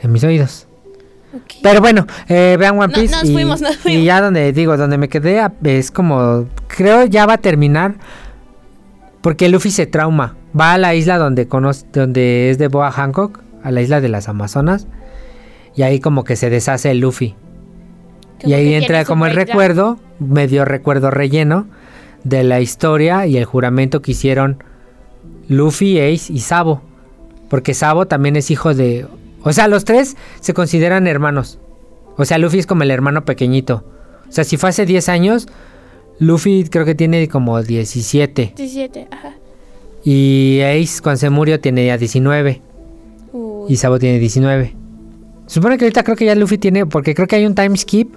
[0.01, 0.67] en mis oídos.
[1.62, 3.13] Pero bueno, eh, vean One No- Piece.
[3.13, 4.05] nos y, fuimos, nos y fuimos.
[4.05, 6.47] ya donde digo, donde me quedé es como.
[6.67, 7.95] Creo ya va a terminar.
[9.21, 10.36] Porque Luffy se trauma.
[10.58, 14.08] Va a la isla donde conoce, donde es de Boa Hancock, a la isla de
[14.08, 14.88] las Amazonas.
[15.75, 17.35] Y ahí como que se deshace el Luffy.
[18.41, 19.59] Como y ahí entra como el breakdown.
[19.59, 21.67] recuerdo, medio recuerdo relleno
[22.23, 24.63] de la historia y el juramento que hicieron
[25.47, 26.81] Luffy, Ace y Sabo.
[27.49, 29.05] Porque Sabo también es hijo de...
[29.43, 31.59] O sea, los tres se consideran hermanos.
[32.17, 33.83] O sea, Luffy es como el hermano pequeñito.
[34.27, 35.47] O sea, si fue hace 10 años,
[36.19, 38.53] Luffy creo que tiene como 17.
[38.55, 39.35] 17, ajá.
[40.03, 42.61] Y Ace cuando se murió tiene ya 19.
[43.33, 43.73] Uy.
[43.73, 44.75] Y Sabo tiene 19.
[45.47, 48.15] Supone que ahorita creo que ya Luffy tiene, porque creo que hay un time skip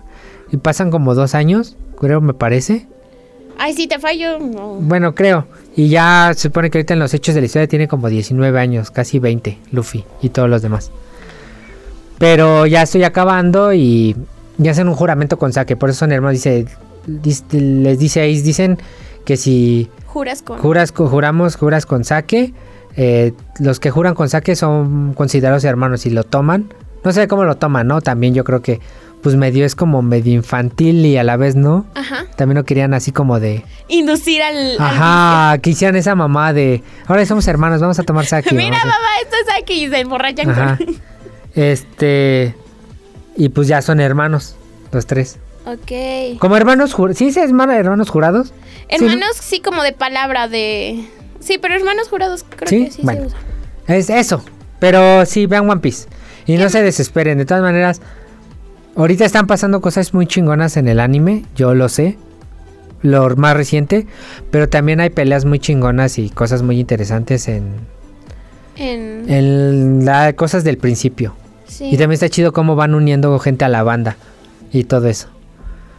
[0.50, 2.86] y pasan como dos años, creo me parece.
[3.58, 4.38] Ay, si te fallo.
[4.38, 4.74] no.
[4.80, 5.46] Bueno, creo.
[5.76, 8.58] Y ya se supone que ahorita en los hechos de la historia tiene como 19
[8.58, 10.90] años, casi 20, Luffy y todos los demás.
[12.18, 14.16] Pero ya estoy acabando y
[14.56, 16.66] ya hacen un juramento con Sake, por eso son hermanos, dice,
[17.06, 18.78] les dice Ace, dicen
[19.24, 20.58] que si Juras con.
[20.58, 22.54] Juras, juramos, juras con saque.
[22.96, 26.72] eh, los que juran con saque son considerados hermanos y lo toman.
[27.08, 28.00] No sé cómo lo toman, ¿no?
[28.02, 28.80] También yo creo que
[29.22, 31.86] pues medio es como medio infantil y a la vez no.
[31.94, 32.26] Ajá.
[32.36, 33.64] También lo querían así como de...
[33.88, 34.72] Inducir al.
[34.72, 36.82] al Ajá, que hicieran esa mamá de...
[37.06, 38.50] Ahora somos hermanos, vamos a tomar saque.
[38.54, 38.64] vicio.
[38.70, 40.76] Mira, a- mamá, esto es aquí y se emborrachan Ajá.
[40.76, 40.96] con.
[41.54, 42.54] Este...
[43.36, 44.56] Y pues ya son hermanos,
[44.92, 45.38] los tres.
[45.64, 46.38] Ok.
[46.40, 47.18] Como hermanos jurados.
[47.18, 48.52] ¿Sí se llaman hermanos jurados?
[48.88, 51.04] Hermanos, sí, como de palabra de.
[51.40, 52.84] Sí, pero hermanos jurados creo ¿Sí?
[52.86, 53.20] que sí Bueno.
[53.22, 53.38] se usa.
[53.86, 54.42] Es eso.
[54.80, 56.08] Pero sí, vean One Piece.
[56.48, 57.36] Y no se desesperen.
[57.38, 58.00] De todas maneras,
[58.96, 61.44] ahorita están pasando cosas muy chingonas en el anime.
[61.54, 62.16] Yo lo sé.
[63.02, 64.06] Lo más reciente.
[64.50, 67.74] Pero también hay peleas muy chingonas y cosas muy interesantes en,
[68.76, 69.30] En.
[69.30, 71.34] en las cosas del principio.
[71.66, 71.84] sí.
[71.84, 74.16] Y también está chido cómo van uniendo gente a la banda.
[74.72, 75.28] Y todo eso.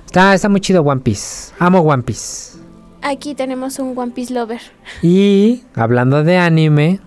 [0.07, 1.53] Está, está muy chido One Piece.
[1.59, 2.57] Amo One Piece.
[3.03, 4.62] Aquí tenemos un One Piece Lover.
[5.03, 6.99] Y hablando de anime,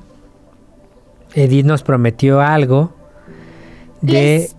[1.35, 2.95] Edith nos prometió algo
[4.03, 4.57] de Les-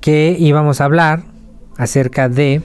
[0.00, 1.22] que íbamos a hablar
[1.76, 2.62] acerca de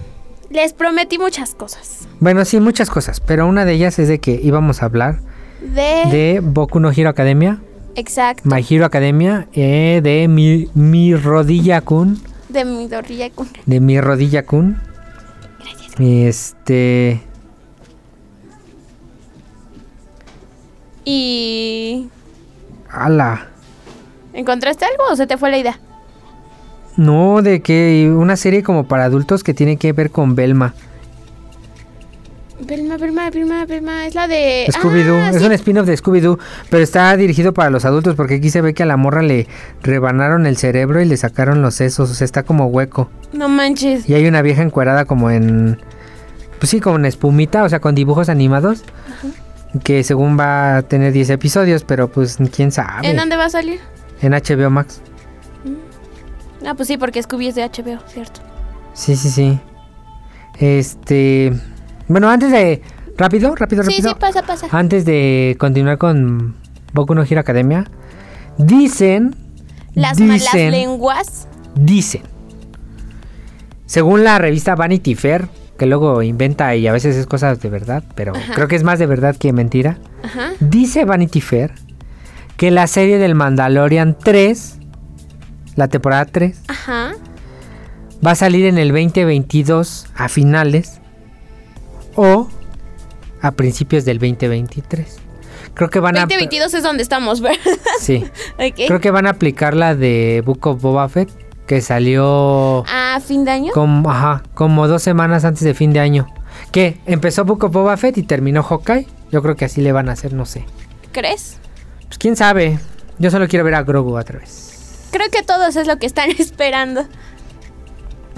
[0.49, 2.07] Les prometí muchas cosas.
[2.19, 5.19] Bueno, sí, muchas cosas, pero una de ellas es de que íbamos a hablar
[5.61, 6.09] De.
[6.11, 7.59] de Boku no Hero Academia,
[7.97, 8.43] Exacto.
[8.45, 13.47] My Hero Academia, eh, de mi, mi rodilla kun, De mi dorrilla con.
[13.65, 14.79] de mi rodilla kun.
[15.99, 17.21] Este,
[21.05, 22.09] Y.
[22.89, 23.47] ala.
[24.35, 25.79] ¿Encontraste algo o se te fue la idea?
[26.97, 30.73] No, de que una serie como para adultos que tiene que ver con Belma.
[32.59, 34.05] Belma, Belma, Belma, Belma.
[34.07, 34.65] Es la de.
[34.69, 35.15] Scooby-Doo.
[35.15, 35.45] Ah, es sí.
[35.45, 38.83] un spin-off de Scooby-Doo, pero está dirigido para los adultos porque aquí se ve que
[38.83, 39.47] a la morra le
[39.83, 43.09] rebanaron el cerebro y le sacaron los sesos, o sea, está como hueco.
[43.33, 44.07] No manches.
[44.09, 45.81] Y hay una vieja encuerada como en...
[46.59, 48.83] Pues sí, como en espumita, o sea, con dibujos animados.
[49.83, 53.09] Que según va a tener 10 episodios, pero pues quién sabe.
[53.09, 53.81] ¿En dónde va a salir?
[54.25, 55.01] En HBO Max.
[56.65, 58.41] Ah, pues sí, porque Scooby es de HBO, ¿cierto?
[58.93, 59.59] Sí, sí, sí.
[60.59, 61.53] Este...
[62.07, 62.81] Bueno, antes de...
[63.17, 64.09] Rápido, rápido, Sí, rápido.
[64.09, 64.67] sí, pasa, pasa.
[64.71, 66.55] Antes de continuar con
[66.93, 67.85] Boku no Hero Academia,
[68.57, 69.35] dicen,
[69.93, 71.47] Las malas dicen, lenguas.
[71.75, 72.23] dicen,
[73.85, 78.03] según la revista Vanity Fair, que luego inventa y a veces es cosas de verdad,
[78.15, 80.51] pero creo que es más de verdad que mentira, Ajá.
[80.59, 81.71] dice Vanity Fair
[82.57, 84.77] que la serie del Mandalorian 3,
[85.75, 87.13] la temporada 3, Ajá.
[88.25, 91.01] va a salir en el 2022 a finales
[92.15, 92.47] o
[93.41, 95.19] a principios del 2023.
[95.73, 97.59] Creo que van a 2022 es donde estamos, ¿verdad?
[97.99, 98.25] Sí.
[98.87, 101.29] Creo que van a aplicar la de Book of Boba Fett,
[101.67, 103.71] que salió ¿A fin de año?
[103.73, 106.27] como, ajá, como dos semanas antes de fin de año.
[106.71, 107.01] ¿Qué?
[107.05, 109.07] Empezó Book of Boba Fett y terminó Hawkeye.
[109.31, 110.63] Yo creo que así le van a hacer, no sé.
[111.11, 111.59] ¿Crees?
[112.07, 112.79] Pues quién sabe.
[113.17, 115.07] Yo solo quiero ver a Grogu otra vez.
[115.11, 117.05] Creo que todos es lo que están esperando.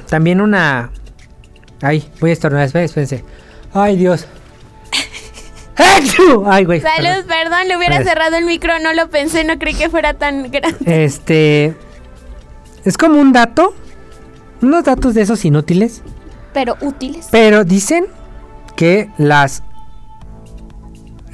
[0.10, 0.92] También una...
[1.82, 3.24] Ay, voy a estornudar, espérense.
[3.74, 4.26] Ay, Dios.
[5.76, 6.44] ¡Achú!
[6.48, 6.82] Ay, güey.
[6.82, 7.28] Salud, perdón.
[7.28, 11.04] perdón, le hubiera cerrado el micro, no lo pensé, no creí que fuera tan grande.
[11.04, 11.76] Este...
[12.86, 13.76] Es como un dato.
[14.62, 16.02] Unos datos de esos inútiles.
[16.54, 17.28] Pero útiles.
[17.32, 18.06] Pero dicen
[18.76, 19.62] que las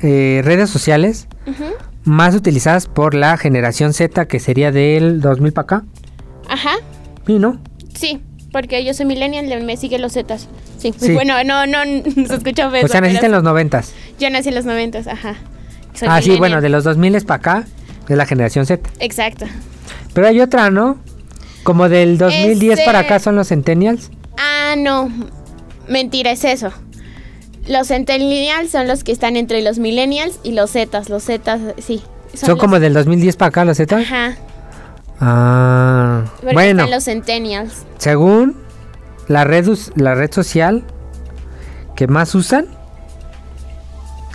[0.01, 1.65] eh, redes sociales Ujú.
[2.05, 5.83] Más utilizadas por la generación Z, que sería del 2000 para acá,
[6.49, 6.71] Ajá,
[7.27, 7.59] ¿y no?
[7.95, 10.47] sí, porque yo soy millennial, me sigue los Zetas.
[10.77, 10.93] Sí.
[10.97, 11.13] Sí.
[11.13, 11.77] bueno, no, no,
[12.27, 12.85] se escucha feo.
[12.85, 13.83] o sea, naciste en los 90.
[14.19, 15.35] Yo nací en los 90, ajá.
[15.93, 17.65] Soy Ah, sí, bueno, de los 2000 para acá
[18.09, 18.89] es la generación Z.
[18.99, 19.45] Exacto.
[20.13, 20.97] Pero hay otra, ¿no?
[21.63, 24.11] Como del 2010 Este- para acá son los Centennials.
[24.37, 25.09] Ah, no.
[25.87, 26.71] Mentira, es eso.
[27.67, 31.09] Los centennials son los que están entre los millennials y los zetas.
[31.09, 32.01] Los zetas, sí.
[32.33, 33.95] Son, como del 2010 para acá los Z.
[33.97, 34.35] Ajá.
[35.19, 37.83] Ah, Porque bueno, están los centennials.
[37.99, 38.57] según
[39.27, 40.83] la red, la red social
[41.95, 42.65] que más usan,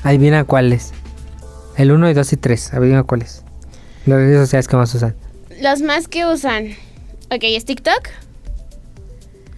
[0.02, 0.92] adivina cuál es.
[1.76, 3.42] El 1, y 2 y 3, adivina cuál es.
[4.06, 5.14] Las redes sociales que más usan.
[5.60, 6.68] Los más que usan.
[7.30, 8.08] Ok, ¿es TikTok?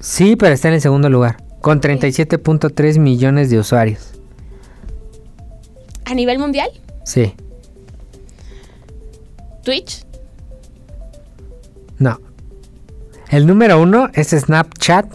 [0.00, 4.12] Sí, pero está en el segundo lugar, con 37.3 millones de usuarios.
[6.04, 6.70] ¿A nivel mundial?
[7.04, 7.34] Sí,
[9.62, 10.04] ¿Twitch?
[11.98, 12.18] no.
[13.28, 15.06] El número uno es Snapchat.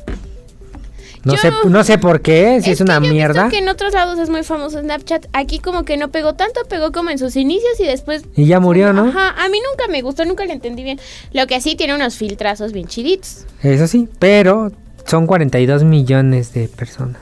[1.26, 3.44] No, Yo- sé, no sé por qué, si es, que una yo mierda.
[3.44, 5.26] visto que en otros lados es muy famoso Snapchat.
[5.34, 8.24] Aquí como que no pegó tanto, pegó como en sus inicios y después...
[8.36, 9.08] Y ya murió, ¿no?
[9.10, 10.98] Ajá, a mí nunca me gustó, nunca le entendí bien.
[11.34, 13.46] Lo que sí tiene unos filtrazos bien chiditos.
[13.64, 14.72] Eso sí, pero
[15.06, 17.22] son 42 millones de personas.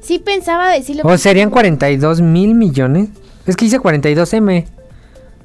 [0.00, 1.02] Sí pensaba decirlo.
[1.04, 3.08] ¿O serían 42 mil millones?
[3.46, 4.66] Es que dice 42M.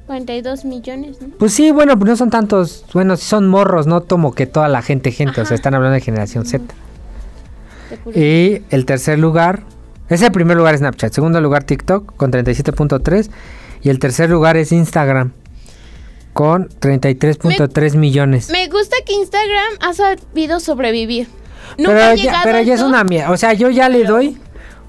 [0.08, 1.28] 42 millones, ¿no?
[1.38, 2.86] Pues sí, bueno, pues no son tantos.
[2.94, 5.42] Bueno, sí son morros, no tomo que toda la gente, gente.
[5.42, 5.50] O Ajá.
[5.50, 6.74] sea, están hablando de generación Z.
[8.16, 9.64] Y el tercer lugar,
[10.10, 11.14] es el primer lugar Snapchat.
[11.14, 13.30] Segundo lugar TikTok con 37.3.
[13.84, 15.34] Y el tercer lugar es Instagram
[16.34, 18.50] con 33.3 millones.
[18.50, 21.28] Me gusta que Instagram ha sabido sobrevivir.
[21.78, 23.32] Nunca Pero ya, pero ya es una mierda.
[23.32, 24.38] O sea, yo ya le doy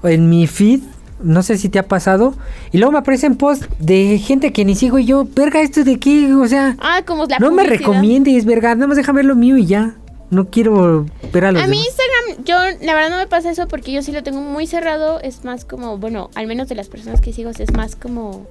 [0.03, 0.81] en mi feed.
[1.21, 2.33] No sé si te ha pasado.
[2.71, 5.25] Y luego me aparecen posts de gente que ni sigo y yo.
[5.35, 6.33] Verga, ¿esto de qué?
[6.33, 7.79] O sea, Ah, como la no me publicidad.
[7.79, 8.73] recomiendes, verga.
[8.75, 9.95] Nada más déjame ver lo mío y ya.
[10.31, 11.87] No quiero ver a los A mí demás.
[11.87, 15.19] Instagram, yo la verdad no me pasa eso porque yo sí lo tengo muy cerrado.
[15.19, 18.45] Es más como, bueno, al menos de las personas que sigo, es más como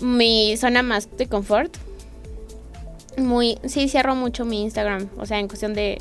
[0.00, 1.76] mi zona más de confort.
[3.18, 5.06] Muy, sí, cierro mucho mi Instagram.
[5.18, 5.98] O sea, en cuestión de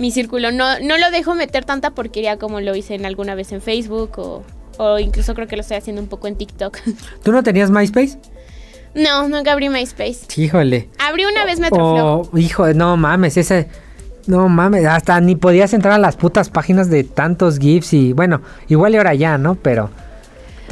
[0.00, 0.50] mi círculo.
[0.50, 4.18] No, no lo dejo meter tanta porquería como lo hice en alguna vez en Facebook
[4.18, 4.42] o,
[4.78, 6.78] o incluso creo que lo estoy haciendo un poco en TikTok.
[7.22, 8.18] ¿Tú no tenías MySpace?
[8.94, 10.20] no, nunca abrí MySpace.
[10.36, 10.88] Híjole.
[10.98, 12.28] Abrí una vez Metroflow.
[12.32, 13.68] O, hijo, no mames, ese.
[14.26, 18.42] No mames, hasta ni podías entrar a las putas páginas de tantos GIFs y bueno,
[18.68, 19.54] igual y ahora ya, ¿no?
[19.54, 19.90] Pero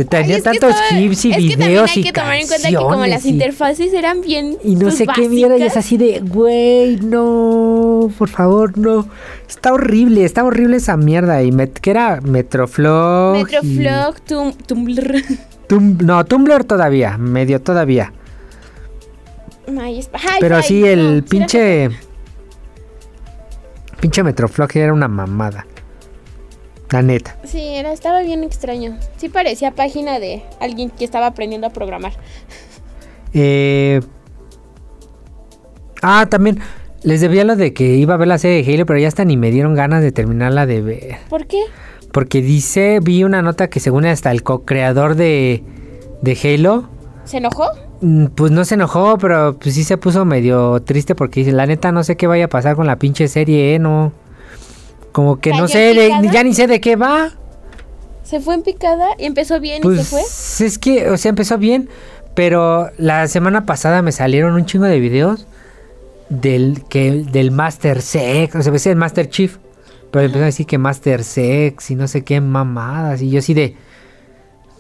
[0.05, 2.69] Ay, tenía tantos GIFs y es que también videos hay y que tomar en cuenta
[2.69, 5.77] que como las y- interfaces eran bien Y no pues, sé qué mierda, y es
[5.77, 9.09] así de, güey, no, por favor, no.
[9.49, 11.43] Está horrible, está horrible esa mierda.
[11.43, 13.37] Y met- que era Metroflog.
[13.37, 15.23] y Metroflog, Tum- Tumblr.
[15.69, 18.13] Tum- no, Tumblr todavía, medio todavía.
[20.41, 21.91] Pero sí, el pinche.
[24.01, 25.67] Pinche Metroflog era una mamada.
[26.91, 27.37] La neta.
[27.45, 28.97] Sí, era, estaba bien extraño.
[29.19, 32.13] Sí parecía página de alguien que estaba aprendiendo a programar.
[33.35, 34.01] Eh,
[36.01, 36.61] Ah, también
[37.03, 39.25] les debía lo de que iba a ver la serie de Halo, pero ya hasta
[39.25, 41.17] ni me dieron ganas de terminarla de ver.
[41.29, 41.61] ¿Por qué?
[42.13, 45.63] Porque dice, vi una nota que según hasta el co-creador de,
[46.23, 46.89] de Halo,
[47.25, 47.65] ¿Se enojó?
[48.01, 51.67] mm, pues no se enojó, pero pues sí se puso medio triste porque dice, la
[51.67, 53.79] neta no sé qué vaya a pasar con la pinche serie, ¿eh?
[53.81, 54.13] No.
[55.19, 57.33] Como que no ¿Cayó sé, de- ya ni sé de qué va.
[58.23, 60.67] Se fue en picada y empezó bien y Pues se fue.
[60.67, 61.89] es que, o sea, empezó bien,
[62.35, 65.49] pero la semana pasada me salieron un chingo de videos
[66.29, 69.57] del que del Master Sex, o sea, decía el Master Chief,
[70.13, 73.55] pero empezaron a decir que Master Sex y no sé qué mamadas y yo así
[73.55, 73.75] de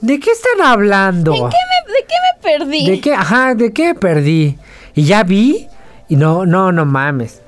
[0.02, 1.32] ¿De qué están hablando?
[1.32, 2.86] ¿De qué me perdí?
[2.86, 3.12] ¿De qué?
[3.12, 4.56] Ajá, ¿de qué perdí?
[4.94, 5.66] Y ya vi
[6.08, 7.42] y no no no mames.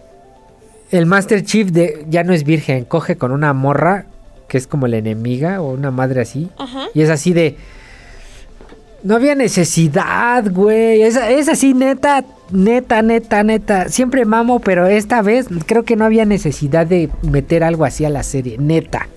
[0.91, 4.07] El Master Chief de ya no es virgen, coge con una morra
[4.49, 6.49] que es como la enemiga o una madre así.
[6.59, 6.87] Ajá.
[6.95, 7.57] Y es así de.
[9.03, 11.03] No había necesidad, güey.
[11.03, 13.89] Es, es así, neta, neta, neta, neta.
[13.89, 18.11] Siempre mamo, pero esta vez creo que no había necesidad de meter algo así a
[18.11, 18.59] la serie.
[18.59, 19.09] Neta.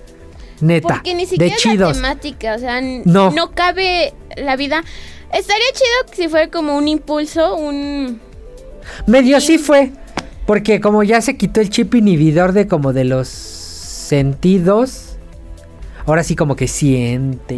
[0.60, 0.94] Neta.
[0.94, 3.30] Porque ni siquiera de es la temática, o sea, No.
[3.32, 4.82] no cabe la vida.
[5.32, 8.20] Estaría chido si fuera como un impulso, un...
[9.06, 9.90] Medio sí fue.
[10.46, 15.10] Porque como ya se quitó el chip inhibidor de como de los sentidos.
[16.06, 17.56] Ahora sí como que siente.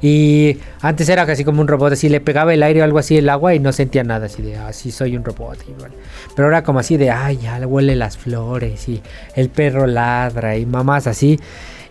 [0.00, 1.92] Y, antes era casi como un robot.
[1.92, 4.26] Así le pegaba el aire o algo así el agua y no sentía nada.
[4.26, 5.58] Así de, así soy un robot.
[5.68, 5.92] Igual.
[6.34, 8.88] Pero ahora como así de, ay, ya le huele las flores.
[8.88, 9.02] Y
[9.34, 10.56] el perro ladra.
[10.56, 11.38] Y mamás así.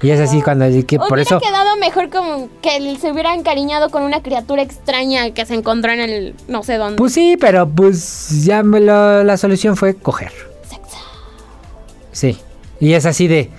[0.01, 0.65] Y es así cuando...
[0.85, 1.39] que por Hubiera eso...
[1.39, 5.91] quedado mejor como que él se hubiera encariñado con una criatura extraña que se encontró
[5.91, 6.97] en el no sé dónde.
[6.97, 10.31] Pues sí, pero pues ya me lo- la solución fue coger.
[10.69, 10.97] Sexo.
[12.11, 12.37] Sí.
[12.79, 13.49] Y es así de.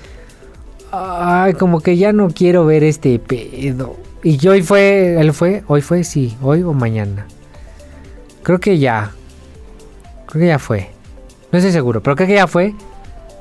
[0.93, 3.97] Ay, como que ya no quiero ver este pedo.
[4.23, 5.21] Y hoy fue.
[5.21, 5.63] Él fue.
[5.69, 6.37] Hoy fue, sí.
[6.43, 7.27] Hoy o mañana.
[8.43, 9.13] Creo que ya.
[10.27, 10.91] Creo que ya fue.
[11.51, 12.75] No estoy seguro, pero creo que ya fue.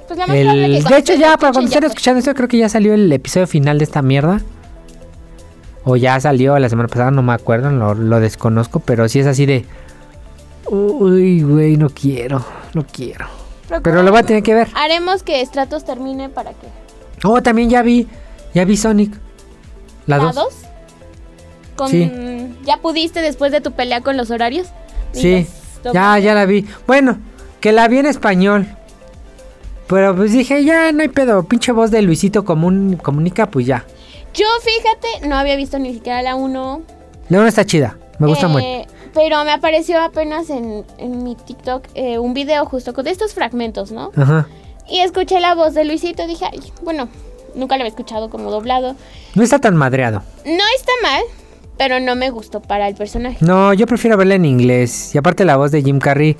[0.07, 2.47] Pues la más que El, cuando de hecho, ya, para cuando estén escuchando esto, creo
[2.47, 4.41] que ya salió el episodio final de esta mierda.
[5.83, 9.27] O ya salió la semana pasada, no me acuerdo, lo, lo desconozco, pero sí es
[9.27, 9.65] así de.
[10.67, 12.43] Uy, güey, no quiero,
[12.73, 13.27] no quiero.
[13.83, 14.69] Pero lo voy a tener que ver.
[14.75, 16.67] Haremos que Stratos termine para que...
[17.23, 18.07] Oh, también ya vi,
[18.53, 19.13] ya vi Sonic.
[20.05, 20.35] La 2.
[20.35, 20.53] dos?
[21.75, 21.89] Con...
[21.89, 22.11] Sí.
[22.63, 24.67] ¿Ya pudiste después de tu pelea con los horarios?
[25.11, 25.47] Sí,
[25.93, 26.67] ya, ya la vi.
[26.87, 27.17] Bueno,
[27.59, 28.67] que la vi en español.
[29.87, 31.43] Pero pues dije, ya no hay pedo.
[31.43, 33.85] Pinche voz de Luisito comun- comunica, pues ya.
[34.33, 36.81] Yo, fíjate, no había visto ni siquiera la 1.
[37.29, 37.97] León está chida.
[38.19, 38.95] Me gusta Eh, mucho.
[39.13, 43.91] Pero me apareció apenas en, en mi TikTok eh, un video justo con estos fragmentos,
[43.91, 44.11] ¿no?
[44.17, 44.47] Ajá.
[44.89, 46.27] Y escuché la voz de Luisito.
[46.27, 47.07] Dije, ay, bueno,
[47.55, 48.95] nunca lo había escuchado como doblado.
[49.35, 50.21] No está tan madreado.
[50.45, 51.21] No está mal,
[51.77, 53.37] pero no me gustó para el personaje.
[53.39, 55.15] No, yo prefiero verla en inglés.
[55.15, 56.35] Y aparte la voz de Jim Carrey.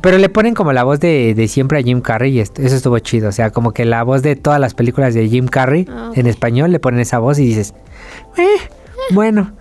[0.00, 2.76] Pero le ponen como la voz de, de siempre a Jim Carrey y esto- eso
[2.76, 3.28] estuvo chido.
[3.28, 6.26] O sea, como que la voz de todas las películas de Jim Carrey Ah, en
[6.26, 7.74] español le ponen esa voz y dices,
[8.36, 8.46] "Eh,
[9.10, 9.52] bueno.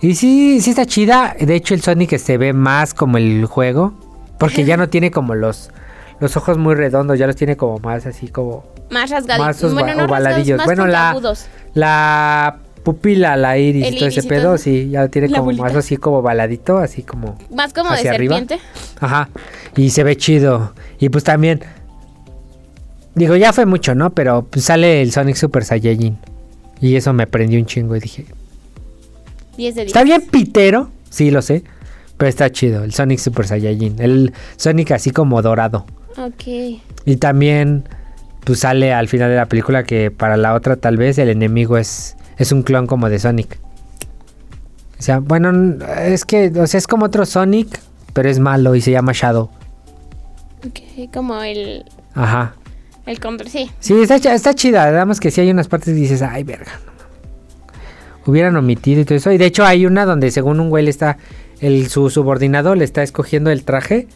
[0.00, 1.34] Y sí, sí está chida.
[1.40, 3.94] De hecho, el Sonic se ve más como el juego.
[4.38, 5.70] Porque ya no tiene como los,
[6.20, 9.74] los ojos muy redondos, ya los tiene como más así como Más Más rasgaditos.
[9.74, 11.12] Bueno, osva- no rasgados, más Bueno, la-
[11.74, 14.58] la pupila, la iris, El todo ese y pedo, todo.
[14.58, 15.78] sí, ya tiene La como más bolita.
[15.80, 18.36] así como baladito, así como Más como de hacia arriba.
[18.38, 18.64] serpiente.
[19.00, 19.28] Ajá.
[19.76, 20.72] Y se ve chido.
[20.98, 21.60] Y pues también.
[23.14, 24.10] Digo, ya fue mucho, ¿no?
[24.10, 26.18] Pero pues sale el Sonic Super Saiyajin.
[26.80, 27.96] Y eso me prendió un chingo.
[27.96, 28.26] Y dije,
[29.56, 29.86] 10 de 10.
[29.88, 30.90] está bien pitero.
[31.10, 31.64] Sí, lo sé.
[32.16, 32.84] Pero está chido.
[32.84, 33.96] El Sonic Super Saiyajin.
[34.00, 35.86] El Sonic así como dorado.
[36.16, 36.80] Ok.
[37.04, 37.84] Y también.
[38.44, 41.76] Pues sale al final de la película que para la otra tal vez el enemigo
[41.76, 43.58] es, es un clon como de Sonic.
[44.98, 45.52] O sea, bueno,
[46.00, 47.80] es que, o sea, es como otro Sonic,
[48.12, 49.48] pero es malo y se llama Shadow.
[50.66, 51.84] Ok, como el,
[52.14, 52.54] Ajá.
[53.06, 53.48] el control.
[53.48, 53.70] Sí.
[53.78, 54.84] Sí, está, ch- está chida.
[54.84, 56.72] Además que sí hay unas partes que dices, ay, verga.
[56.84, 58.26] no mames".
[58.26, 59.30] Hubieran omitido y todo eso.
[59.30, 61.16] Y de hecho hay una donde según un güey le está,
[61.60, 64.08] el, su subordinado le está escogiendo el traje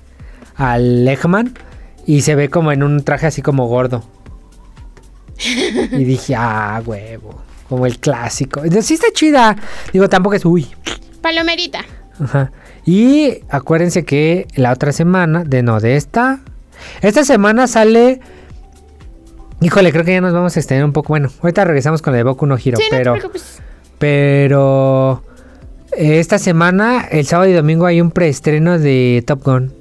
[0.57, 1.55] al Eggman.
[2.05, 4.03] Y se ve como en un traje así como gordo.
[5.93, 7.41] y dije, ah, huevo.
[7.73, 8.61] Como el clásico.
[8.83, 9.57] Sí está chida.
[9.95, 10.69] Digo, tampoco es, uy.
[11.23, 11.81] Palomerita.
[12.23, 12.53] Ajá.
[12.85, 16.41] Y acuérdense que la otra semana, de no, de esta.
[17.01, 18.21] Esta semana sale.
[19.63, 21.09] Híjole, creo que ya nos vamos a extender un poco.
[21.09, 23.15] Bueno, ahorita regresamos con la de Boku no Hero, sí, no pero.
[23.15, 23.41] te.
[23.99, 25.23] Pero.
[25.97, 29.73] Esta semana, el sábado y domingo, hay un preestreno de Top Gun.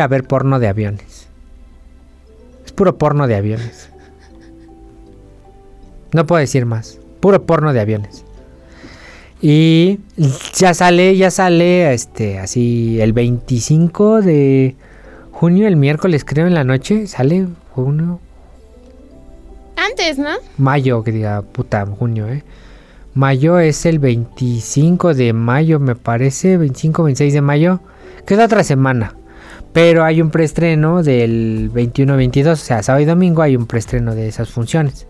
[0.00, 1.28] A ver porno de aviones.
[2.66, 3.90] Es puro porno de aviones.
[6.14, 7.00] No puedo decir más.
[7.18, 8.24] Puro porno de aviones.
[9.42, 9.98] Y
[10.54, 14.76] ya sale, ya sale, este, así, el 25 de
[15.32, 18.20] junio, el miércoles creo en la noche, sale junio,
[19.76, 20.30] Antes, ¿no?
[20.56, 22.44] mayo, que diga, puta, junio, eh.
[23.12, 27.80] Mayo es el 25 de mayo, me parece, 25, 26 de mayo,
[28.24, 29.16] que es la otra semana.
[29.72, 34.28] Pero hay un preestreno del 21-22, o sea, sábado y domingo hay un preestreno de
[34.28, 35.08] esas funciones.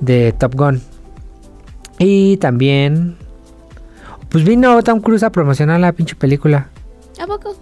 [0.00, 0.82] De Top Gun.
[1.98, 3.16] Y también...
[4.28, 6.68] Pues vino Tom Cruise a promocionar la pinche película.
[7.20, 7.56] ¿A poco?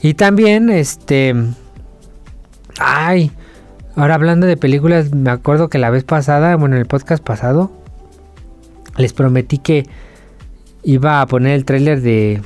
[0.00, 1.34] Y también, este...
[2.78, 3.30] Ay,
[3.96, 7.72] ahora hablando de películas, me acuerdo que la vez pasada, bueno, en el podcast pasado,
[8.96, 9.86] les prometí que
[10.82, 12.42] iba a poner el tráiler de...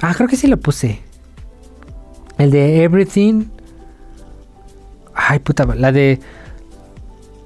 [0.00, 1.00] Ah, creo que sí lo puse.
[2.38, 3.44] El de Everything.
[5.14, 6.20] Ay, puta, la de...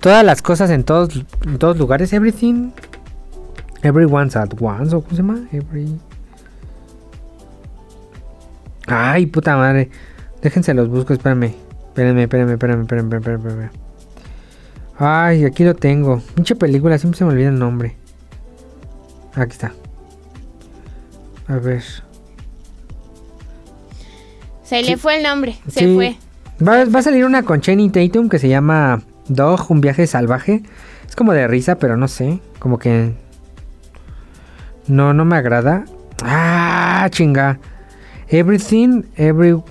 [0.01, 2.71] Todas las cosas en todos, en todos lugares, Everything.
[3.83, 5.49] Everyone's at once, o cómo se llama?
[5.53, 5.99] Every...
[8.87, 9.91] Ay, puta madre.
[10.43, 11.55] Déjense los busco, espérenme.
[11.89, 13.71] Espérenme, espérenme, espérenme, espérenme, espérenme, espérenme.
[14.99, 16.21] Ay, aquí lo tengo.
[16.35, 17.97] Pinche película, siempre se me olvida el nombre.
[19.35, 19.73] Aquí está.
[21.47, 21.83] A ver.
[24.65, 25.57] Se le fue el nombre.
[25.69, 26.17] Se fue.
[26.67, 30.63] Va, va a salir una con Channing Tatum que se llama Dog, un viaje salvaje.
[31.09, 32.41] Es como de risa, pero no sé.
[32.59, 33.15] Como que.
[34.87, 35.85] No, no me agrada.
[36.23, 37.59] Ah, chinga.
[38.29, 39.63] Everything, every.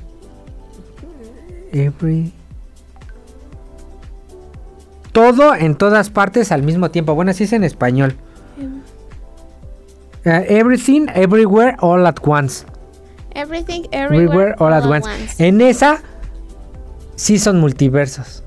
[1.71, 2.33] Every.
[5.11, 7.15] Todo en todas partes al mismo tiempo.
[7.15, 8.15] Bueno, así es en español.
[10.25, 12.65] Eh, everything, everywhere, all at once.
[13.33, 15.07] Everything, Everywhere, everywhere, all at once.
[15.37, 16.01] En esa
[17.15, 18.43] sí son multiversos.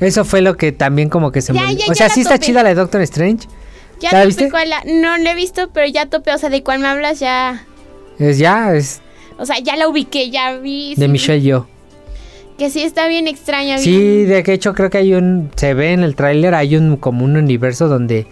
[0.00, 2.70] Eso fue lo que también como que se Ya, O sea, sí está chida la
[2.70, 3.48] de Doctor Strange.
[4.00, 4.50] Ya ¿Ya la viste?
[4.50, 6.32] cuál la- No la he visto, pero ya topé.
[6.32, 7.64] O sea, de cuál me hablas ya.
[8.18, 9.00] Es ya, es
[9.38, 10.94] O sea, ya la ubiqué, ya vi.
[10.96, 11.66] de sí, Michelle Yeoh.
[12.58, 13.78] Que sí está bien extraña.
[13.78, 16.96] Sí, bien- de hecho creo que hay un se ve en el tráiler hay un
[16.96, 18.26] como un universo donde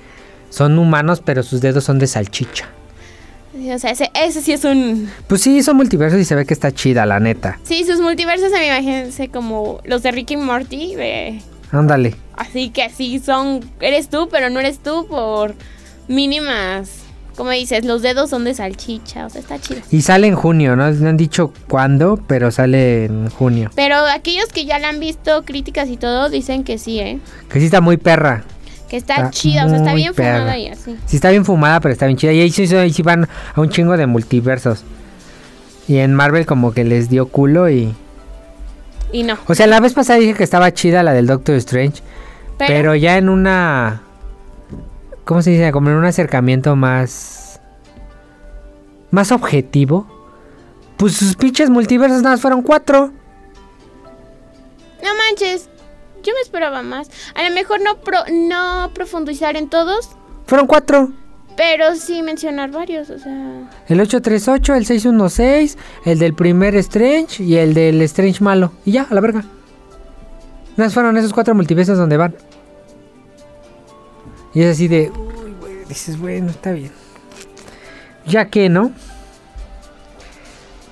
[0.50, 2.68] son humanos pero sus dedos son de salchicha.
[3.54, 5.10] sí, O sea, ese, ese sí es un.
[5.26, 7.58] Pues sí, son multiversos y se ve que está chida, la neta.
[7.64, 10.94] Sí, sus multiversos se me imaginan como los de Ricky y Morty.
[10.94, 11.40] de-
[11.75, 12.14] Ándale.
[12.37, 13.61] Así que sí son.
[13.81, 15.55] Eres tú, pero no eres tú por
[16.09, 17.01] mínimas.
[17.37, 19.27] Como dices, los dedos son de salchicha.
[19.27, 19.81] O sea, está chido.
[19.91, 20.89] Y sale en junio, ¿no?
[20.93, 23.70] No han dicho cuándo, pero sale en junio.
[23.75, 27.18] Pero aquellos que ya la han visto, críticas y todo, dicen que sí, ¿eh?
[27.49, 28.45] Que sí está muy perra.
[28.89, 30.39] Que está, Está chida, o sea, está bien perra.
[30.39, 30.97] fumada y así.
[31.07, 32.33] Sí está bien fumada, pero está bien chida.
[32.33, 34.85] Y ahí sí, ahí sí van a un chingo de multiversos.
[35.89, 37.93] Y en Marvel como que les dio culo y...
[39.14, 39.38] Y no.
[39.46, 42.02] O sea, la vez pasada dije que estaba chida la del Doctor Strange.
[42.58, 44.02] Pero, Pero, ya en una...
[45.24, 45.70] ¿Cómo se dice?
[45.70, 47.60] Como en un acercamiento más...
[49.12, 50.06] Más objetivo.
[50.96, 53.12] Pues sus pinches multiversos nada más fueron cuatro.
[55.02, 55.68] no manches.
[56.24, 57.08] Yo me esperaba más.
[57.36, 60.08] A lo mejor no, pro- no profundizar en todos,
[60.46, 61.10] Fueron cuatro.
[61.57, 63.70] Pero sí mencionar varios, o sea.
[63.88, 68.72] El 838, el 616, el del primer Strange y el del Strange malo.
[68.84, 69.44] Y ya, a la verga.
[70.76, 72.34] Más fueron esos cuatro multiversos donde van.
[74.52, 75.11] Y es así de...
[75.11, 76.90] Uy, güey, dices, bueno, está bien.
[78.26, 78.92] Ya que, ¿no?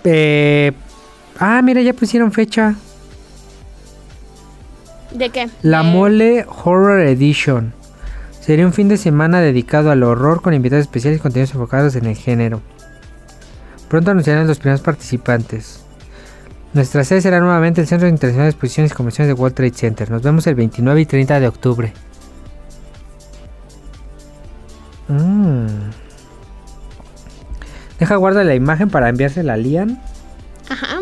[0.04, 0.72] Eh,
[1.38, 2.74] ah, mira, ya pusieron fecha.
[5.12, 5.48] ¿De qué?
[5.62, 7.81] La Mole Horror Edition.
[8.42, 12.06] Sería un fin de semana dedicado al horror con invitados especiales y contenidos enfocados en
[12.06, 12.60] el género.
[13.88, 15.84] Pronto anunciarán los primeros participantes.
[16.72, 20.10] Nuestra sede será nuevamente el Centro Internacional de Exposiciones y Convenciones de World Trade Center.
[20.10, 21.92] Nos vemos el 29 y 30 de octubre.
[25.06, 25.66] Mm.
[28.00, 30.02] Deja guarda la imagen para enviársela a Lian.
[30.68, 30.98] Ajá.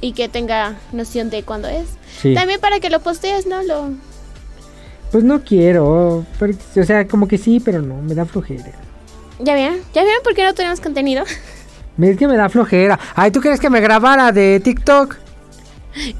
[0.00, 1.88] Y que tenga noción de cuándo es.
[2.20, 2.34] Sí.
[2.34, 3.64] También para que lo postees, ¿no?
[3.64, 3.90] Lo...
[5.14, 6.26] Pues no quiero.
[6.40, 8.64] pero- o sea, como que sí, pero no, me da flojera.
[9.38, 9.76] ¿Ya vieron?
[9.94, 11.22] ¿Ya vieron por qué no tenemos contenido?
[12.02, 12.98] Es que me da flojera.
[13.14, 15.14] Ay, ¿tú quieres que me grabara de TikTok?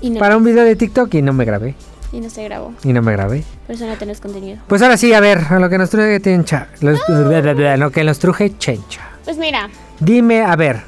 [0.01, 1.75] Y no, para un video de TikTok y no me grabé.
[2.13, 2.73] y no se grabó.
[2.85, 3.43] Y no me grabé.
[3.67, 4.59] Por eso no tenés contenido.
[4.69, 6.69] Pues ahora sí, a ver, a lo que nos truje chencha.
[6.81, 9.01] Los- Lo que nos truje chencha.
[9.25, 10.83] Pues mira, Dime, a ver,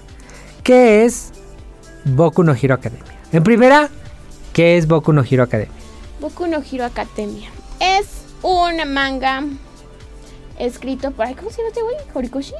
[0.62, 1.32] ¿qué es
[2.04, 3.02] Boku no Hero Academia?
[3.32, 3.88] En primera,
[4.52, 5.74] ¿qué es Boku no Hero Academia?
[6.20, 7.50] Boku no Hero Academia.
[7.80, 8.06] Es
[8.42, 9.44] un manga
[10.58, 11.34] escrito por.
[11.36, 11.96] ¿Cómo se llama este güey?
[12.14, 12.54] ¿Horikoshi?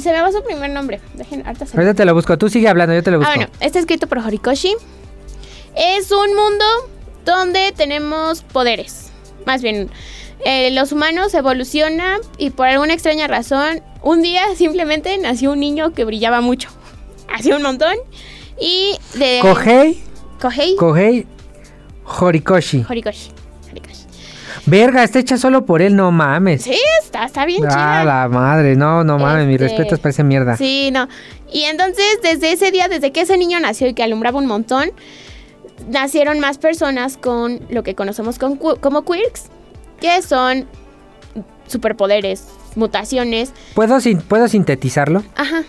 [0.00, 1.00] Se me va su primer nombre.
[1.14, 2.38] Dejen, ahorita se Ahorita te lo busco.
[2.38, 3.32] Tú sigue hablando, yo te lo busco.
[3.32, 4.74] Ah, bueno, está escrito por Horikoshi.
[5.74, 6.64] Es un mundo
[7.24, 9.10] donde tenemos poderes.
[9.44, 9.90] Más bien,
[10.44, 15.92] eh, los humanos evolucionan y por alguna extraña razón, un día simplemente nació un niño
[15.92, 16.70] que brillaba mucho.
[17.34, 17.94] Hacía un montón.
[18.58, 19.40] Y de.
[19.42, 20.02] Kohei,
[20.40, 20.76] Kohei.
[20.76, 21.26] Kohei
[22.06, 22.84] Horikoshi.
[22.88, 23.30] Horikoshi.
[23.70, 24.02] Horikoshi.
[24.66, 26.62] Verga, está hecha solo por él, no mames.
[26.62, 28.04] Sí, está, está bien Ah, chida.
[28.04, 30.56] la madre, no, no mames, mis Este, respetos parece mierda.
[30.56, 31.08] Sí, no.
[31.52, 34.90] Y entonces, desde ese día, desde que ese niño nació y que alumbraba un montón,
[35.88, 39.44] nacieron más personas con lo que conocemos con como quirks,
[40.00, 40.66] que son
[41.66, 42.44] superpoderes,
[42.76, 43.52] mutaciones.
[43.74, 45.22] ¿Puedo, sin- ¿Puedo sintetizarlo?
[45.36, 45.62] Ajá.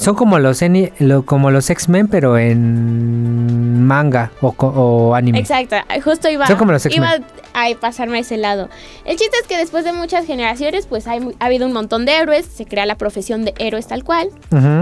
[0.00, 5.38] Son como los, Eni- lo- como los X-Men, pero en manga o, o anime.
[5.40, 7.06] Exacto, justo iba, Son como los X-Men.
[7.06, 8.68] iba a pasarme a ese lado.
[9.04, 12.16] El chiste es que después de muchas generaciones, pues hay ha habido un montón de
[12.16, 14.30] héroes, se crea la profesión de héroes tal cual,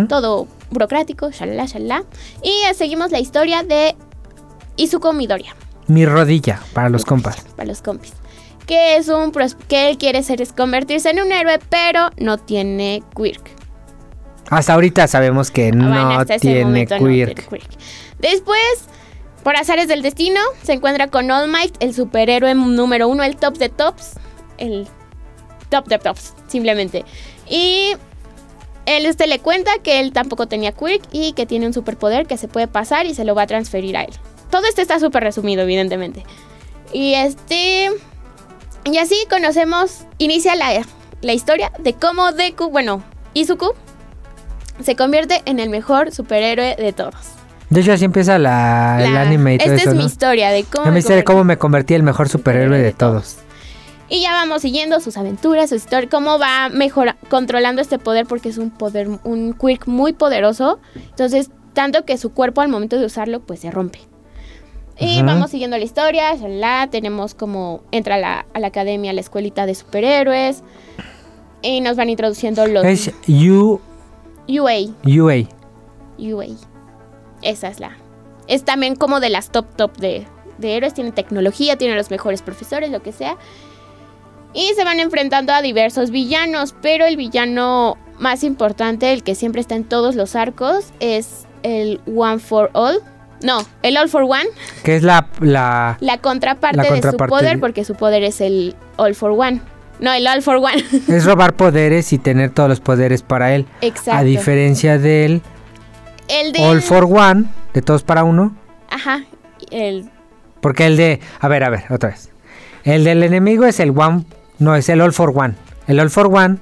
[0.08, 2.04] todo burocrático, shalala, shalala.
[2.42, 3.96] Y seguimos la historia de
[4.76, 5.56] Izuko Midoriya.
[5.88, 7.40] Mi rodilla, para los compas.
[7.56, 8.12] Para los compis.
[8.66, 9.32] Que es un
[9.66, 13.57] que él quiere ser es convertirse en un héroe, pero no tiene quirk.
[14.50, 17.48] Hasta ahorita sabemos que no tiene no quirk.
[17.48, 17.68] quirk.
[18.18, 18.60] Después,
[19.42, 23.58] por azares del destino, se encuentra con All Might, el superhéroe número uno, el top
[23.58, 24.14] de tops.
[24.56, 24.88] El
[25.68, 27.04] top de tops, simplemente.
[27.48, 27.92] Y
[28.86, 32.38] él este le cuenta que él tampoco tenía quirk y que tiene un superpoder que
[32.38, 34.14] se puede pasar y se lo va a transferir a él.
[34.50, 36.24] Todo esto está súper resumido, evidentemente.
[36.92, 37.90] Y este.
[38.84, 40.04] Y así conocemos.
[40.16, 40.86] Inicia la,
[41.20, 43.02] la historia de cómo Deku, bueno,
[43.34, 43.74] Izuku,
[44.80, 47.14] se convierte en el mejor superhéroe de todos.
[47.70, 50.64] De hecho, así empieza la, el anime y todo esta eso, es mi historia de
[50.64, 50.90] cómo.
[50.90, 53.38] Me de cómo me convertí en el mejor superhéroe de todos.
[54.08, 58.48] Y ya vamos siguiendo sus aventuras, su historia, cómo va mejor controlando este poder porque
[58.48, 60.80] es un poder, un quirk muy poderoso.
[60.94, 64.00] Entonces, tanto que su cuerpo al momento de usarlo, pues se rompe.
[65.00, 69.14] Y vamos siguiendo la historia, la tenemos como entra a la, a la academia, a
[69.14, 70.64] la escuelita de superhéroes.
[71.62, 73.80] Y nos van introduciendo los Es U,
[74.48, 74.72] UA.
[75.04, 75.34] UA.
[76.18, 76.46] UA.
[77.42, 77.96] Esa es la.
[78.46, 80.26] Es también como de las top top de,
[80.58, 80.94] de héroes.
[80.94, 83.36] Tiene tecnología, tiene los mejores profesores, lo que sea.
[84.54, 86.74] Y se van enfrentando a diversos villanos.
[86.82, 92.00] Pero el villano más importante, el que siempre está en todos los arcos, es el
[92.06, 93.00] One for All.
[93.42, 94.46] No, el All for One.
[94.82, 98.24] Que es la, la La contraparte, La de su contraparte poder, de- porque su poder
[98.24, 99.60] es el All for One.
[100.00, 100.84] No, el All for One.
[101.08, 103.66] es robar poderes y tener todos los poderes para él.
[103.80, 104.12] Exacto.
[104.12, 105.42] A diferencia del
[106.28, 106.60] el de.
[106.60, 108.54] All for One, de todos para uno.
[108.90, 109.24] Ajá.
[109.70, 110.10] El.
[110.60, 111.20] Porque el de.
[111.40, 112.30] A ver, a ver, otra vez.
[112.84, 114.24] El del enemigo es el One.
[114.58, 115.54] No, es el All for One.
[115.86, 116.58] El All for One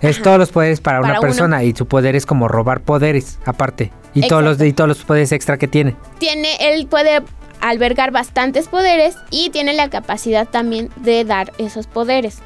[0.00, 0.24] es Ajá.
[0.24, 1.28] todos los poderes para, Para una uno.
[1.28, 3.92] persona y su poder es como robar poderes aparte.
[4.14, 5.94] Y todos, los, y todos los poderes extra que tiene.
[6.18, 7.22] tiene, él puede
[7.60, 12.38] albergar bastantes poderes y tiene la capacidad también de dar esos poderes.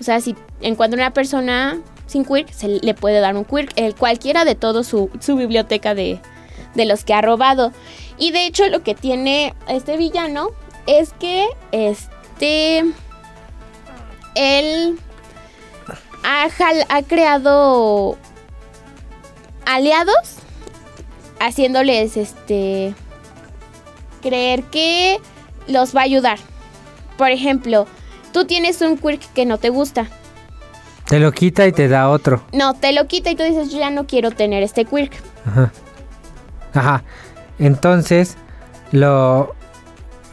[0.00, 4.44] O sea, si encuentra una persona sin quirk, se le puede dar un quirk, cualquiera
[4.44, 6.20] de todo su, su biblioteca de,
[6.74, 7.72] de los que ha robado.
[8.16, 10.50] Y de hecho lo que tiene este villano
[10.86, 12.84] es que este
[14.34, 14.98] él
[16.24, 16.48] ha,
[16.88, 18.16] ha creado
[19.66, 20.36] aliados
[21.40, 22.94] haciéndoles este
[24.22, 25.20] creer que
[25.66, 26.38] los va a ayudar.
[27.16, 27.86] Por ejemplo,
[28.32, 30.08] tú tienes un quirk que no te gusta.
[31.08, 32.42] Te lo quita y te da otro.
[32.52, 35.12] No, te lo quita y tú dices, yo ya no quiero tener este quirk.
[35.46, 35.72] Ajá.
[36.74, 37.04] Ajá.
[37.58, 38.36] Entonces,
[38.92, 39.54] lo.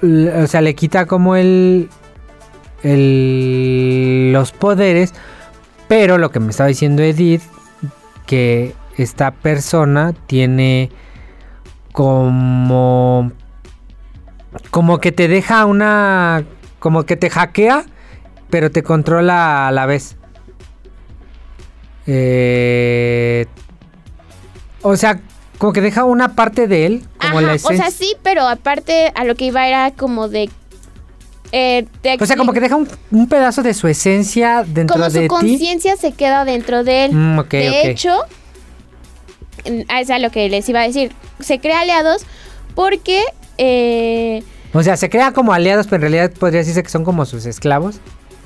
[0.02, 1.90] O sea, le quita como el.
[2.84, 5.14] el los poderes.
[5.88, 7.44] Pero lo que me estaba diciendo Edith.
[8.26, 10.92] Que esta persona tiene.
[11.94, 13.32] Como.
[14.72, 16.44] Como que te deja una.
[16.80, 17.86] Como que te hackea.
[18.50, 20.16] Pero te controla a la vez.
[22.08, 23.46] Eh,
[24.82, 25.20] o sea,
[25.58, 27.86] como que deja una parte de él, como Ajá, la o esencia.
[27.86, 30.50] sea, sí, pero aparte a lo que iba era como de...
[31.52, 31.88] eh,
[32.20, 35.20] O sea, como que deja un, un pedazo de su esencia dentro como de su
[35.22, 35.28] ti.
[35.28, 37.12] conciencia se queda dentro de él.
[37.14, 38.16] Mm, de hecho,
[39.68, 41.12] Mm, Es a lo que les iba a decir.
[41.40, 42.24] Se crea aliados
[42.76, 43.24] porque...
[43.58, 44.44] eh,
[44.78, 47.46] O sea, se crea como aliados, pero en realidad podría decirse que son como sus
[47.46, 47.96] esclavos.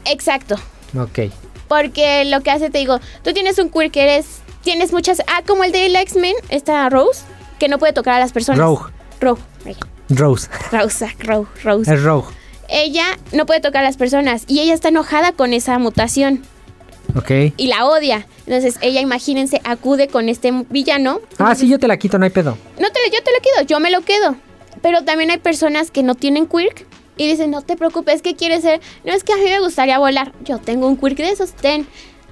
[0.06, 0.56] exacto.
[0.98, 1.32] Ok.
[1.68, 4.26] Porque lo que hace, te digo, tú tienes un queer que eres...
[4.64, 5.22] Tienes muchas...
[5.28, 7.22] Ah, como el de la X-Men, esta Rose,
[7.60, 8.60] que no puede tocar a las personas.
[8.60, 8.92] Rogue.
[9.20, 9.42] Rogue.
[10.10, 10.50] Rose.
[10.72, 11.94] Rose, Rogue, Rose.
[11.94, 12.28] Es Rogue.
[12.68, 16.44] Ella no puede tocar a las personas y ella está enojada con esa mutación
[17.16, 17.32] Ok.
[17.58, 18.28] y la odia.
[18.46, 21.20] Entonces ella, imagínense, acude con este villano.
[21.38, 22.58] Ah, sí, yo te la quito, no hay pedo.
[22.80, 24.36] No te yo te lo quedo, yo me lo quedo.
[24.82, 26.86] Pero también hay personas que no tienen quirk
[27.18, 28.80] y dicen, no te preocupes, ¿qué quieres ser?
[29.04, 30.34] No, es que a mí me gustaría volar.
[30.44, 31.86] Yo tengo un quirk de esos, ten.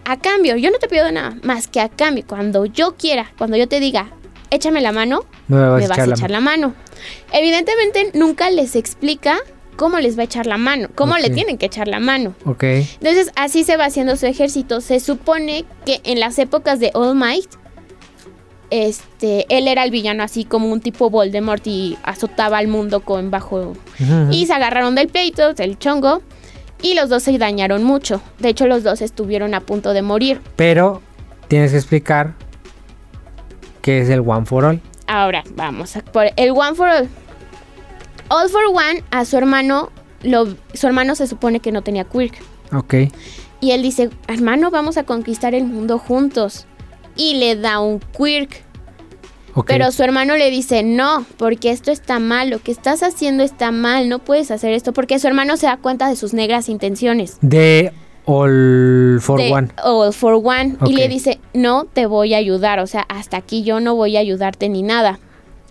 [0.06, 2.24] A cambio, yo no te pido nada más que a cambio.
[2.26, 4.10] Cuando yo quiera, cuando yo te diga,
[4.50, 6.74] échame la mano, Me vas, me vas a echar la mano.
[7.34, 9.38] Evidentemente nunca les explica
[9.76, 12.36] cómo les va a echar la mano, cómo le tienen que echar la mano.
[12.46, 12.64] Ok.
[12.64, 14.82] Entonces así se va haciendo su ejército.
[14.82, 17.50] Se supone que en las épocas de All Might,
[18.70, 23.32] este, él era el villano así como un tipo Voldemort y azotaba al mundo con
[23.32, 23.74] bajo...
[24.32, 26.22] Y se agarraron del pleito, del chongo,
[26.82, 28.22] y los dos se dañaron mucho.
[28.40, 30.42] De hecho los dos estuvieron a punto de morir.
[30.56, 31.02] Pero
[31.48, 32.34] tienes que explicar
[33.82, 34.82] qué es el One for All.
[35.08, 37.10] Ahora vamos a por el One for All.
[38.30, 39.90] All for One a su hermano,
[40.22, 42.36] lo, su hermano se supone que no tenía quirk.
[42.74, 42.96] Ok.
[43.60, 46.68] Y él dice, hermano, vamos a conquistar el mundo juntos.
[47.18, 48.64] Y le da un quirk.
[49.66, 53.72] Pero su hermano le dice, no, porque esto está mal, lo que estás haciendo está
[53.72, 57.40] mal, no puedes hacer esto, porque su hermano se da cuenta de sus negras intenciones.
[57.42, 57.92] De
[58.26, 59.70] All for de One.
[59.84, 60.78] All for One.
[60.86, 64.16] Y le dice, no te voy a ayudar, o sea, hasta aquí yo no voy
[64.16, 65.20] a ayudarte ni nada.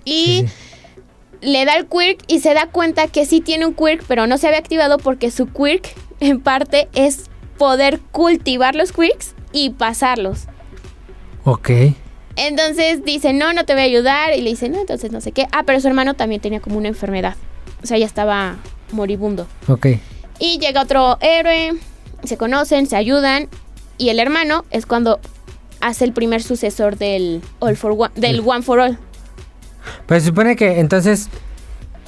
[0.04, 0.52] Y Sí, sí.
[1.42, 4.36] le da el quirk y se da cuenta que sí tiene un quirk, pero no
[4.36, 7.26] se había activado porque su quirk, en parte, es
[7.56, 10.48] poder cultivar los quirks y pasarlos.
[11.46, 11.70] Ok.
[12.34, 14.34] Entonces dice, no, no te voy a ayudar.
[14.36, 15.46] Y le dice, no, entonces no sé qué.
[15.52, 17.36] Ah, pero su hermano también tenía como una enfermedad.
[17.82, 18.56] O sea, ya estaba
[18.90, 19.46] moribundo.
[19.68, 19.86] Ok.
[20.40, 21.74] Y llega otro héroe,
[22.24, 23.48] se conocen, se ayudan.
[23.96, 25.20] Y el hermano es cuando
[25.80, 28.98] hace el primer sucesor del All for One, del One for All.
[30.06, 31.28] Pues se supone que entonces,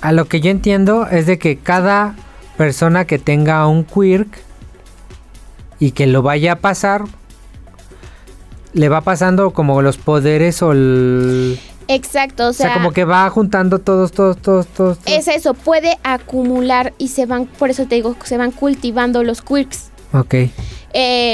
[0.00, 2.16] a lo que yo entiendo es de que cada
[2.56, 4.28] persona que tenga un quirk
[5.78, 7.04] y que lo vaya a pasar,
[8.72, 11.58] le va pasando como los poderes o el...
[11.88, 14.98] Exacto, o O sea, sea, como que va juntando todos, todos, todos, todos.
[14.98, 15.18] todos.
[15.18, 19.40] es eso, puede acumular y se van, por eso te digo, se van cultivando los
[19.40, 19.90] quirks.
[20.12, 20.34] Ok.
[20.34, 20.50] Eh,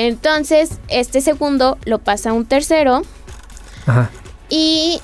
[0.06, 3.02] entonces, este segundo lo pasa a un tercero
[3.86, 4.10] Ajá.
[4.48, 5.00] y...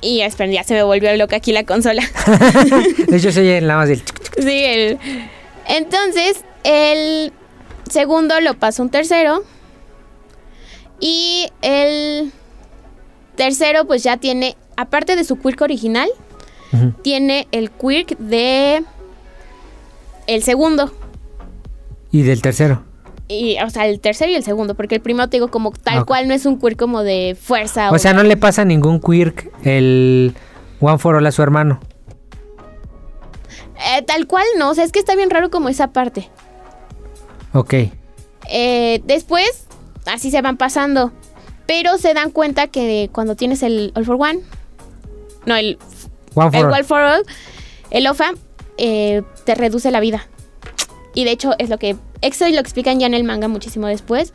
[0.00, 2.04] Y esperen, ya se me volvió loca aquí la consola.
[3.08, 4.02] De hecho, se oye nada más del...
[4.38, 4.98] Sí, el...
[5.66, 7.32] Entonces, el
[7.90, 9.42] segundo lo pasa un tercero.
[11.00, 12.32] Y el
[13.36, 16.08] tercero, pues ya tiene, aparte de su quirk original,
[17.02, 18.82] tiene el quirk de
[20.26, 20.92] el segundo.
[22.10, 22.82] Y del tercero.
[23.28, 25.98] Y, o sea, el tercero y el segundo, porque el primero te digo como tal
[25.98, 27.90] Ah, cual no es un quirk como de fuerza.
[27.90, 30.34] O sea, no le pasa ningún quirk el
[30.80, 31.78] One for All a su hermano.
[33.96, 36.28] Eh, tal cual no, o sea, es que está bien raro como esa parte.
[37.52, 37.74] Ok.
[38.50, 39.66] Eh, después,
[40.08, 41.12] así se van pasando.
[41.66, 44.40] Pero se dan cuenta que cuando tienes el All for One,
[45.44, 45.78] no, el,
[46.34, 46.72] One for el All.
[46.72, 47.22] All for All,
[47.90, 48.32] el OFA,
[48.78, 50.26] eh, te reduce la vida.
[51.14, 54.32] Y de hecho es lo que, eso lo explican ya en el manga muchísimo después,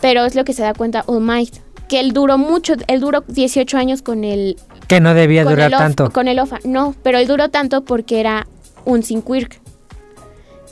[0.00, 1.56] pero es lo que se da cuenta All Might.
[1.88, 4.56] Que él duró mucho, él duró 18 años con el,
[4.88, 6.10] Que no debía durar tanto.
[6.10, 6.58] con el OFA.
[6.64, 8.46] No, pero él duró tanto porque era
[8.84, 9.60] un sin quirk.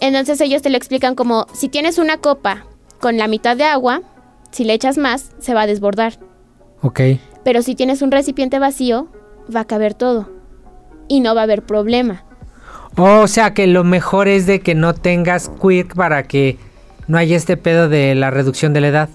[0.00, 2.64] Entonces ellos te lo explican como si tienes una copa
[3.00, 4.02] con la mitad de agua,
[4.50, 6.14] si le echas más, se va a desbordar.
[6.82, 7.00] Ok.
[7.44, 9.08] Pero si tienes un recipiente vacío,
[9.54, 10.28] va a caber todo.
[11.08, 12.24] Y no va a haber problema.
[12.96, 16.58] O sea que lo mejor es de que no tengas quirk para que
[17.06, 19.08] no haya este pedo de la reducción de la edad.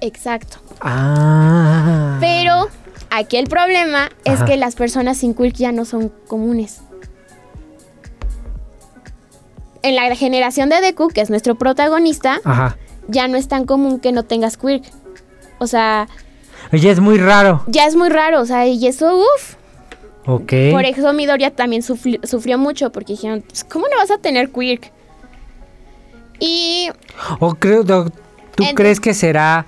[0.00, 0.58] Exacto.
[0.80, 2.16] Ah.
[2.20, 2.68] Pero
[3.10, 4.44] aquí el problema es Ajá.
[4.46, 6.82] que las personas sin quirk ya no son comunes.
[9.82, 12.76] En la generación de Deku, que es nuestro protagonista, Ajá.
[13.08, 14.84] Ya no es tan común que no tengas quirk.
[15.58, 16.06] O sea,
[16.72, 17.64] Oye, es muy raro.
[17.66, 19.54] ya es muy raro, o sea, y eso, uff.
[20.26, 20.52] Ok.
[20.72, 24.92] Por eso Midoriya también sufrió mucho, porque dijeron, "Pues, ¿cómo no vas a tener quirk?
[26.38, 26.90] Y
[27.40, 29.66] O creo, ¿Tú crees que será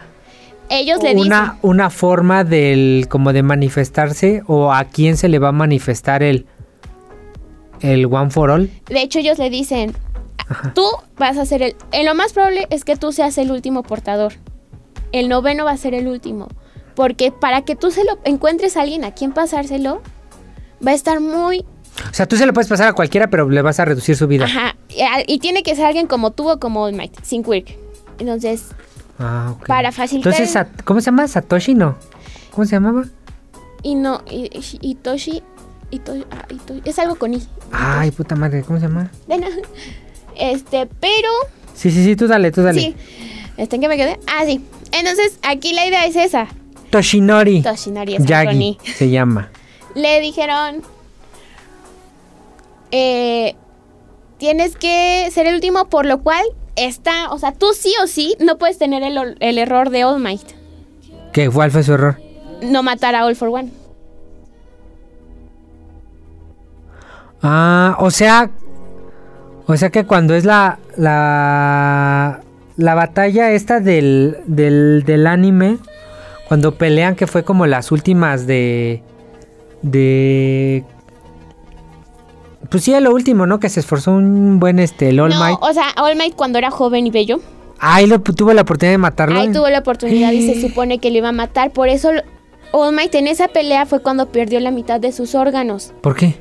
[0.69, 5.39] ellos le una, dicen, una forma del como de manifestarse o a quién se le
[5.39, 6.47] va a manifestar el
[7.81, 8.71] el One for All?
[8.87, 9.95] de hecho ellos le dicen,
[10.75, 10.85] tú
[11.19, 14.35] vas a ser el, en lo más probable es que tú seas el último portador.
[15.13, 16.49] El noveno va a ser el último.
[16.95, 20.03] Porque para que tú se lo encuentres a alguien a quien pasárselo,
[20.87, 21.65] va a estar muy...
[22.11, 24.27] O sea, tú se lo puedes pasar a cualquiera, pero le vas a reducir su
[24.27, 24.45] vida.
[24.45, 24.77] Ajá.
[25.27, 27.77] Y, tiene que ser alguien como tú o como All Might, sin quirk.
[28.19, 28.67] Entonces,
[29.19, 30.33] Ah, para facilitar...
[30.33, 31.29] Entonces, ¿cómo se llama?
[31.29, 31.97] Satoshi, no.
[32.53, 33.05] ¿Cómo se llamaba?
[33.83, 35.43] Y no, y, y- Itoshi...
[35.91, 37.43] Ito- ah, Ito- es algo con I.
[37.73, 39.11] Ay, puta madre, ¿cómo se llama?
[39.27, 39.57] De nada.
[40.41, 41.29] Este, pero...
[41.75, 42.81] Sí, sí, sí, tú dale, tú dale.
[42.81, 42.97] Sí.
[43.57, 44.19] Este, ¿en qué me quedé?
[44.27, 44.65] Ah, sí.
[44.93, 46.49] Entonces, aquí la idea es esa.
[46.91, 47.63] Toshinori.
[47.63, 48.25] Toshinori es.
[48.25, 49.51] Yagi se llama.
[49.95, 50.83] le dijeron,
[52.91, 53.55] eh,
[54.39, 56.45] tienes que ser el último, por lo cual
[56.77, 60.21] está, o sea, tú sí o sí no puedes tener el, el error de All
[60.21, 60.47] Might,
[61.33, 61.49] ¿Qué?
[61.49, 62.19] ¿Cuál fue su error?
[62.63, 63.71] no matar a All for One.
[67.43, 68.51] Ah, o sea.
[69.71, 70.79] O sea que cuando es la.
[70.97, 72.41] La.
[72.77, 74.39] La batalla esta del.
[74.47, 75.79] Del, del anime.
[76.49, 79.03] Cuando pelean, que fue como las últimas de.
[79.83, 80.85] De.
[82.69, 83.59] Pues sí, lo último, ¿no?
[83.59, 85.59] Que se esforzó un buen este, el All no, Might.
[85.61, 87.41] o sea, All Might cuando era joven y bello,
[87.81, 89.41] Ahí lo, tuvo la oportunidad de matarlo.
[89.41, 92.11] ahí tuvo la oportunidad y se supone que lo iba a matar, por eso
[92.73, 95.93] All Might en esa pelea fue cuando perdió la mitad de sus órganos.
[96.01, 96.37] ¿Por qué?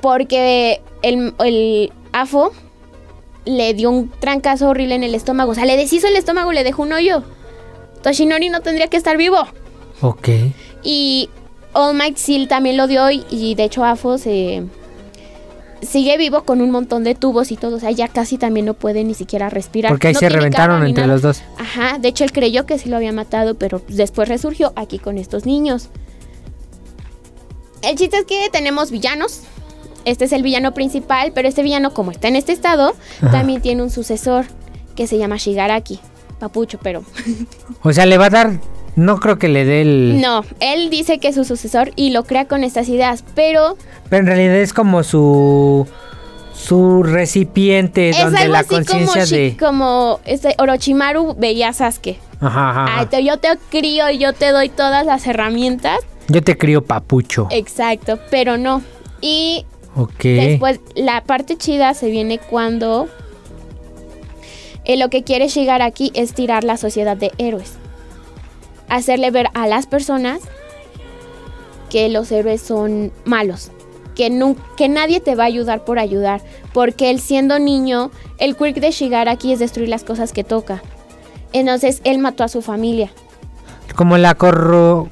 [0.00, 2.52] Porque el, el AFO
[3.46, 5.52] le dio un trancazo horrible en el estómago.
[5.52, 7.22] O sea, le deshizo el estómago, le dejó un hoyo.
[8.02, 9.38] Toshinori no tendría que estar vivo.
[10.02, 10.28] Ok.
[10.82, 11.30] Y
[11.72, 13.10] All Might sí también lo dio.
[13.10, 14.64] Y, y de hecho, AFO se.
[15.82, 17.76] Sigue vivo con un montón de tubos y todo.
[17.76, 19.92] O sea, ya casi también no puede ni siquiera respirar.
[19.92, 21.42] Porque ahí No se reventaron entre los dos.
[21.58, 25.18] Ajá, de hecho él creyó que sí lo había matado, pero después resurgió aquí con
[25.18, 25.90] estos niños.
[27.82, 29.42] El chiste es que tenemos villanos.
[30.06, 33.30] Este es el villano principal, pero este villano, como está en este estado, Ajá.
[33.30, 34.46] también tiene un sucesor
[34.94, 36.00] que se llama Shigaraki.
[36.38, 37.02] Papucho, pero
[37.82, 38.52] O sea, le va a dar.
[38.94, 40.20] No creo que le dé el.
[40.22, 43.76] no, él dice que es su sucesor y lo crea con estas ideas, pero
[44.08, 45.86] Pero en realidad es como su.
[46.54, 49.56] Su recipiente es donde algo la conciencia de.
[49.58, 52.18] como este Orochimaru veía a Sasuke.
[52.40, 53.00] Ajá, ajá, ajá.
[53.00, 55.98] Ay, te- yo te crío y yo te doy todas las herramientas
[56.28, 57.48] Yo te crío papucho.
[57.50, 58.80] Exacto, pero no.
[59.20, 59.66] Y
[59.96, 60.22] ok.
[60.22, 63.08] después la parte chida se viene cuando
[64.86, 67.72] eh, lo que quiere llegar aquí es tirar la sociedad de héroes.
[68.88, 70.40] Hacerle ver a las personas
[71.90, 73.72] que los héroes son malos.
[74.14, 76.40] Que, que nadie te va a ayudar por ayudar.
[76.72, 80.82] Porque él siendo niño, el quirk de Shigaraki es destruir las cosas que toca.
[81.52, 83.10] Entonces él mató a su familia.
[83.96, 85.08] Como la corro.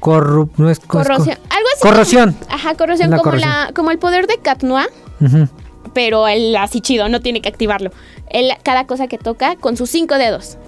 [0.00, 0.48] Corru.
[0.56, 1.36] No es Corrosión.
[1.50, 1.82] Algo así.
[1.82, 2.36] Corrosión.
[2.48, 3.50] Ajá, corrosión, La como, corrosión.
[3.50, 4.86] La, como el poder de Katnoa,
[5.20, 5.48] Ujú.
[5.94, 7.90] pero él así chido, no tiene que activarlo.
[8.30, 10.58] Él, cada cosa que toca, con sus cinco dedos.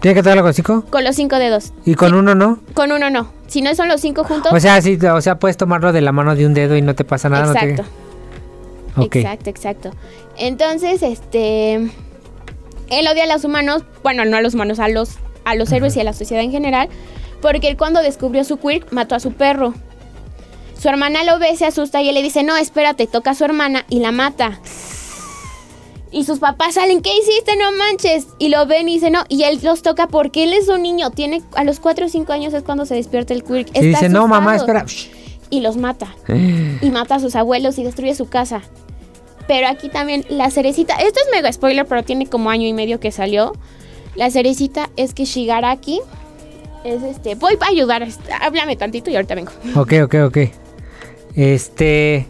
[0.00, 0.84] ¿Tiene que tocarlo con cinco?
[0.90, 1.72] Con los cinco dedos.
[1.84, 2.60] ¿Y con uno no?
[2.74, 3.32] Con uno no.
[3.48, 4.52] Si no son los cinco juntos.
[4.52, 6.94] O sea, sí, o sea, puedes tomarlo de la mano de un dedo y no
[6.94, 7.46] te pasa nada.
[7.46, 7.90] no te- exacto.
[8.96, 9.16] Ok.
[9.16, 9.90] Exacto, exacto.
[10.36, 11.74] Entonces, este.
[12.90, 13.82] Él odia a los humanos.
[14.02, 16.52] Bueno, no a los humanos, a los, a los héroes y a la sociedad en
[16.52, 16.88] general.
[17.40, 19.74] Porque él cuando descubrió su quirk mató a su perro.
[20.80, 23.44] Su hermana lo ve, se asusta y él le dice, no, espérate, toca a su
[23.44, 24.60] hermana y la mata.
[26.10, 27.56] Y sus papás salen, ¿qué hiciste?
[27.56, 28.28] No manches.
[28.38, 29.24] Y lo ven y dice, no.
[29.28, 31.10] Y él los toca porque él es un niño.
[31.10, 33.68] Tiene a los 4 o 5 años es cuando se despierta el quirk.
[33.74, 34.78] Y Está dice, no, mamá, asustado".
[34.86, 35.12] espera.
[35.50, 38.62] Y los mata y mata a sus abuelos y destruye su casa.
[39.46, 43.00] Pero aquí también la cerecita, esto es mega spoiler, pero tiene como año y medio
[43.00, 43.52] que salió.
[44.14, 46.00] La cerecita es que Shigaraki
[46.88, 48.06] es este, voy para ayudar,
[48.40, 49.52] háblame tantito y ahorita vengo.
[49.76, 50.38] Ok, ok, ok.
[51.34, 52.26] Este.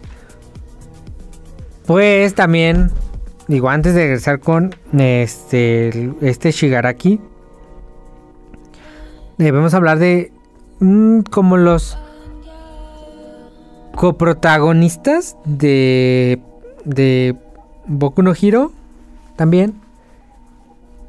[1.87, 2.91] Pues también.
[3.47, 6.13] Digo, antes de regresar con este.
[6.21, 7.21] Este Shigaraki.
[9.39, 10.33] Debemos hablar de.
[10.81, 11.97] mm, como los.
[13.97, 16.41] Coprotagonistas de.
[16.85, 17.35] De.
[17.87, 18.73] Boku no Hero.
[19.37, 19.81] También.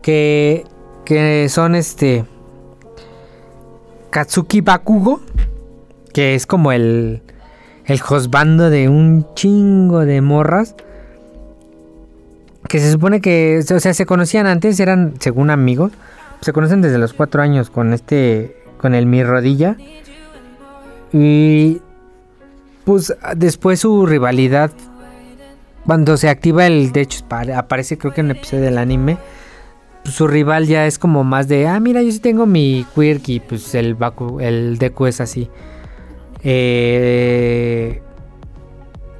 [0.01, 0.63] Que.
[1.03, 2.23] Que son este.
[4.09, 5.21] Katsuki Bakugo.
[6.13, 7.21] Que es como el.
[7.85, 10.75] El josbando de un chingo de morras.
[12.67, 13.63] Que se supone que.
[13.73, 15.91] O sea, se conocían antes, eran según amigos.
[16.41, 18.55] Se conocen desde los cuatro años con este.
[18.79, 19.75] Con el mi rodilla.
[21.13, 21.81] Y.
[22.85, 24.71] Pues después su rivalidad.
[25.85, 26.91] Cuando se activa el.
[26.91, 29.17] De hecho, pare- aparece creo que en un episodio del anime.
[30.03, 31.67] Pues, su rival ya es como más de.
[31.67, 33.27] Ah, mira, yo sí tengo mi quirk.
[33.29, 35.49] Y pues el Baku, el Deku es así.
[36.43, 38.01] Eh,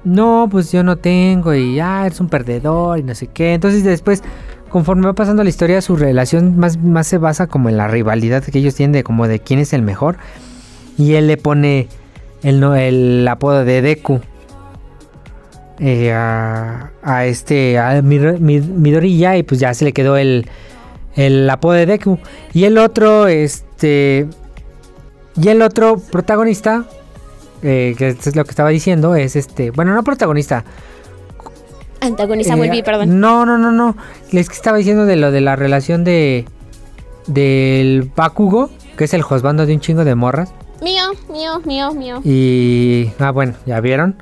[0.04, 3.54] no, pues yo no tengo y ya eres un perdedor y no sé qué.
[3.54, 4.24] Entonces después,
[4.70, 8.44] conforme va pasando la historia, su relación más, más se basa como en la rivalidad
[8.44, 10.18] que ellos tienen de como de quién es el mejor.
[10.98, 11.88] Y él le pone
[12.44, 14.20] el, no- el apodo de Deku.
[15.80, 20.46] eh, a, a este a Mir- Mid- Midoriya y pues ya se le quedó el,
[21.20, 22.18] el apodo de Deku.
[22.54, 24.28] Y el otro este
[25.36, 26.86] y el otro protagonista
[27.62, 30.64] eh, que es lo que estaba diciendo es este bueno no protagonista.
[32.02, 33.20] Antagoniza eh, muy bien, perdón.
[33.20, 33.98] no no no no.
[34.32, 36.46] Es que estaba diciendo de lo de la relación de
[37.28, 40.54] del Bakugo que es el josbando de un chingo de morras.
[40.82, 42.22] Mío, mío, mío, mío.
[42.24, 44.16] y ah bueno ya vieron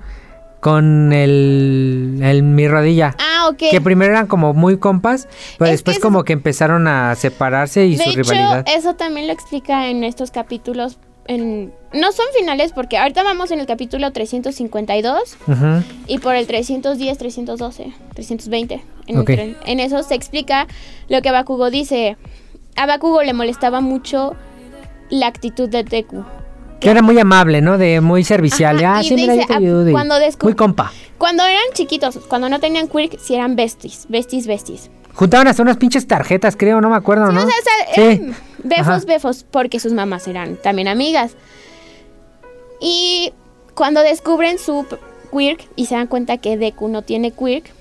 [0.60, 3.58] con el, el mi rodilla Ah, ok.
[3.72, 5.28] Que primero eran como muy compas,
[5.58, 8.66] pero Es después que como que empezaron a separarse y de su hecho, rivalidad.
[8.76, 10.98] eso también lo explica en estos capítulos.
[11.30, 15.84] En, no son finales porque ahorita vamos en el capítulo 352 Ujú.
[16.08, 18.82] y por el 310, 312, 320.
[19.08, 19.30] En, el Ok.
[19.32, 20.68] tren- en eso se explica
[21.10, 22.16] lo que Bakugo dice.
[22.78, 24.36] A Bakugo le molestaba mucho
[25.10, 26.24] la actitud de Deku.
[26.80, 27.78] Que era muy amable, ¿no?
[27.78, 28.78] De muy servicial.
[28.78, 30.92] Ajá, ah, sí, mira, dice, yo te ah, ayudo", y cuando descu- Muy compa.
[31.18, 34.92] Cuando eran chiquitos, cuando no tenían quirk, sí eran besties, besties, besties.
[35.16, 37.40] Juntaban hasta unas pinches tarjetas, creo, no me acuerdo, ¿no?
[37.44, 38.02] O sea, o sea, Sí.
[38.22, 39.06] eran befos, Ajá.
[39.08, 41.32] befos, porque sus mamás eran también amigas.
[42.80, 43.34] Y
[43.74, 44.86] cuando descubren su
[45.36, 47.72] quirk y se dan cuenta que Deku no tiene quirk,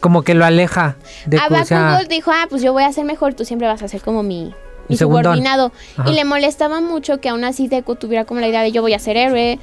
[0.00, 0.96] Como que lo aleja.
[1.26, 3.82] De a o sea, dijo, ah, pues yo voy a ser mejor, tú siempre vas
[3.82, 4.52] a ser como mi,
[4.94, 5.24] segundón.
[5.24, 5.72] subordinado.
[5.96, 6.10] Ajá.
[6.10, 8.94] Y le molestaba mucho que aún así Deku tuviera como la idea de yo voy
[8.94, 9.58] a ser héroe,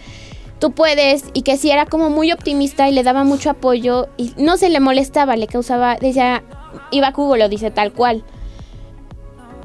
[0.60, 4.34] tú puedes, y que sí era como muy optimista y le daba mucho apoyo y
[4.38, 6.44] no se le molestaba, le causaba, decía,
[6.90, 8.24] y Bakugo lo dice tal cual.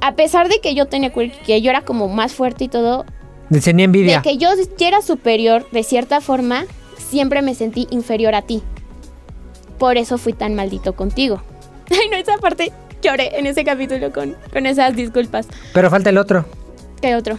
[0.01, 3.05] A pesar de que yo tenía que yo era como más fuerte y todo,
[3.51, 4.17] envidia.
[4.17, 4.51] de que yo
[4.81, 8.63] era superior de cierta forma, siempre me sentí inferior a ti.
[9.79, 11.43] Por eso fui tan maldito contigo.
[11.91, 12.73] Ay, no, esa parte
[13.03, 15.47] lloré en ese capítulo con, con esas disculpas.
[15.75, 16.45] Pero falta el otro.
[17.01, 17.39] ¿Qué otro?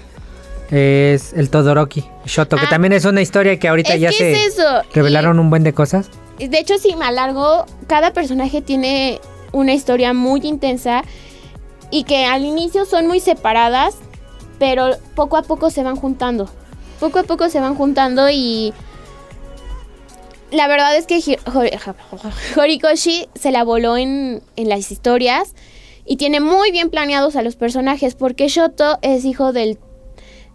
[0.71, 2.69] Es el Todoroki Shoto, que Ah.
[2.69, 4.81] también es una historia que ahorita ya que se es eso.
[4.93, 6.09] revelaron un buen de cosas.
[6.37, 9.19] De hecho, si me alargo, cada personaje tiene
[9.51, 11.03] una historia muy intensa
[11.89, 13.95] y que al inicio son muy separadas,
[14.59, 16.47] pero poco a poco se van juntando.
[16.99, 18.73] Poco a poco se van juntando y
[20.51, 21.95] la verdad es que Hi- Hor-
[22.57, 25.55] Horikoshi se la voló en, en las historias
[26.05, 29.77] y tiene muy bien planeados a los personajes porque Shoto es hijo del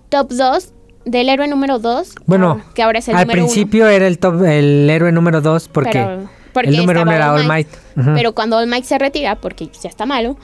[0.09, 0.72] top 2,
[1.05, 3.53] del héroe número 2, Bueno, que ahora es el Al número uno.
[3.53, 7.32] principio era el top, el héroe número 2 porque, Pero- porque el número uno era
[7.32, 7.68] All Might.
[8.14, 10.36] Pero cuando All Might se retira, porque ya está malo,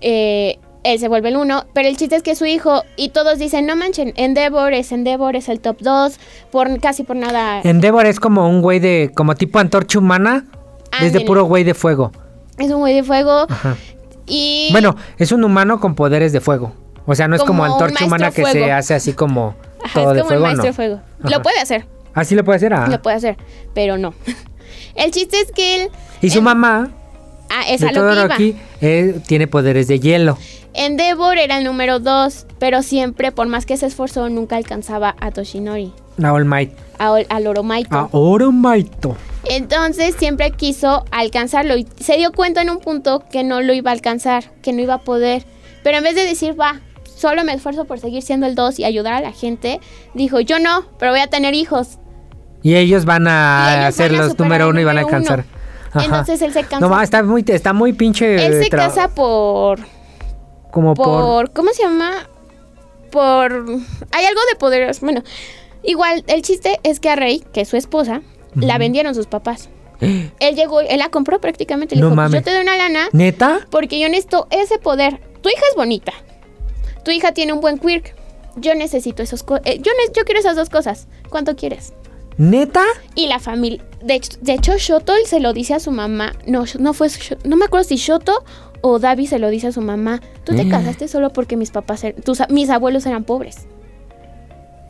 [0.00, 1.64] eh, él se vuelve el uno.
[1.74, 5.34] Pero el chiste es que su hijo, y todos dicen, no manchen, Endeavor es Endeavor,
[5.34, 6.18] es el top 2,
[6.52, 7.60] por, casi por nada.
[7.62, 9.10] Endeavor es como un güey de.
[9.14, 10.44] como tipo antorcha humana.
[10.92, 11.24] Desde Ándele.
[11.24, 12.12] puro güey de fuego.
[12.56, 13.46] Es un güey de fuego.
[13.48, 13.76] Ajá.
[14.26, 16.72] Y Bueno, es un humano con poderes de fuego.
[17.06, 20.16] O sea, no es como, antorcha humana que se hace así como ajá, todo es
[20.16, 20.34] de como fuego.
[20.34, 20.68] el maestro no.
[20.68, 21.00] de fuego.
[21.20, 21.30] Ajá.
[21.30, 22.72] Lo puede hacer, Así lo puede hacer.
[22.74, 22.86] ah.
[22.88, 23.36] lo puede hacer,
[23.74, 24.14] pero no.
[24.94, 25.90] el chiste es que él.
[26.22, 26.90] Y su él- mamá,
[27.50, 28.14] Ah, es de a lo que iba.
[28.14, 30.38] Todoroki, eh, tiene poderes de hielo.
[30.74, 35.30] Endeavor era el número 2, pero siempre, por más que se esforzó, nunca alcanzaba a
[35.30, 35.92] Toshinori,
[36.22, 36.72] A All Might.
[36.98, 37.94] a, al Oromaito.
[37.96, 39.16] A Oromaito.
[39.44, 43.90] Entonces siempre quiso alcanzarlo y se dio cuenta en un punto que no lo iba
[43.90, 45.44] a alcanzar, que no iba a poder.
[45.82, 46.80] Pero en vez de decir, va,
[47.14, 49.80] solo me esfuerzo por seguir siendo el 2 y ayudar a la gente,
[50.14, 51.98] dijo, yo no, pero voy a tener hijos.
[52.62, 55.44] Y ellos van a ser los número uno y van a uno.
[55.94, 56.04] Ajá.
[56.04, 56.80] Entonces él se cansa.
[56.86, 58.44] No, está muy, está muy pinche.
[58.46, 59.78] él se tra- casa por,
[60.70, 61.06] Como por.
[61.06, 62.28] por, ¿cómo se llama?
[63.10, 63.52] Por,
[64.12, 65.00] hay algo de poderes.
[65.00, 65.22] Bueno,
[65.82, 68.22] igual, el chiste es que a Rey, que es su esposa,
[68.54, 69.68] la vendieron sus papás.
[70.00, 71.94] Él llegó, él la compró prácticamente.
[71.94, 72.40] Le No dijo, pues mames.
[72.40, 73.60] yo te doy una lana ¿Neta?
[73.70, 75.20] Porque yo necesito ese poder.
[75.40, 76.12] Tu hija es bonita.
[77.04, 78.14] Tu hija tiene un buen quirk.
[78.56, 81.06] Yo necesito esos eh, yo, ne- yo quiero esas dos cosas.
[81.30, 81.92] ¿Cuánto quieres?
[82.38, 82.82] ¿Neta?
[83.14, 83.82] Y la familia.
[84.02, 86.32] De, hecho- de hecho, Shoto se lo dice a su mamá.
[86.46, 87.08] No, no fue.
[87.44, 88.44] No me acuerdo si Shoto
[88.80, 90.20] o Davi se lo dice a su mamá.
[90.44, 90.70] Tú te Mm.
[90.70, 92.04] casaste solo porque mis papás.
[92.04, 93.66] er- tus mis abuelos eran pobres.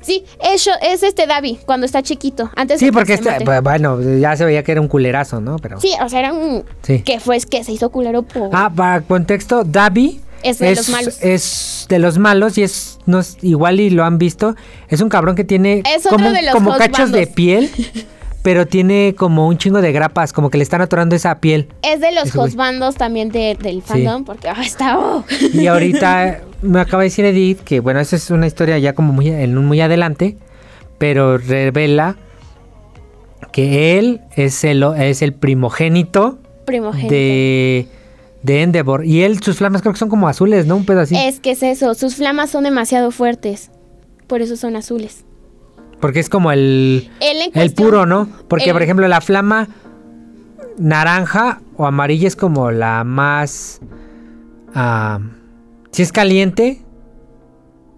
[0.01, 2.51] Sí, es, es este Davi cuando está chiquito.
[2.57, 5.40] Antes de Sí, que porque este, bu- bueno, ya se veía que era un culerazo,
[5.40, 5.57] ¿no?
[5.59, 5.80] Pero.
[5.80, 6.64] Sí, o sea, era un.
[6.82, 7.01] Sí.
[7.01, 8.51] Que fue que se hizo culero por.
[8.53, 11.18] Ah, para contexto, Davi Es de los malos.
[11.22, 14.55] es de los malos y es no es- igual y lo han visto.
[14.88, 17.70] Es un cabrón que tiene Es como, de como cachos de piel,
[18.42, 21.68] pero tiene como un chingo de grapas, como que le están atorando esa piel.
[21.82, 24.99] Es de los hosbandos también de- del fandom, porque ah, está.
[24.99, 25.24] oh.
[25.53, 29.12] Y ahorita me acaba de decir Edith que bueno, esa es una historia ya como
[29.12, 30.36] muy muy adelante,
[30.99, 32.16] pero revela
[33.53, 37.14] que él es el es el primogénito primogénito.
[37.14, 37.86] de
[38.45, 40.76] de Endeavor y él sus flamas creo que son como azules, ¿no?
[40.76, 41.16] Un así.
[41.16, 43.70] Es que es eso, sus flamas son demasiado fuertes.
[44.26, 45.24] por eso son azules.
[46.01, 47.11] Porque es como el,
[47.55, 48.28] el puro, ¿no?
[48.49, 49.68] Porque, el- por ejemplo, la flama
[50.76, 53.80] naranja o amarilla es como la más...
[54.74, 55.20] ah,
[55.92, 56.82] si es caliente,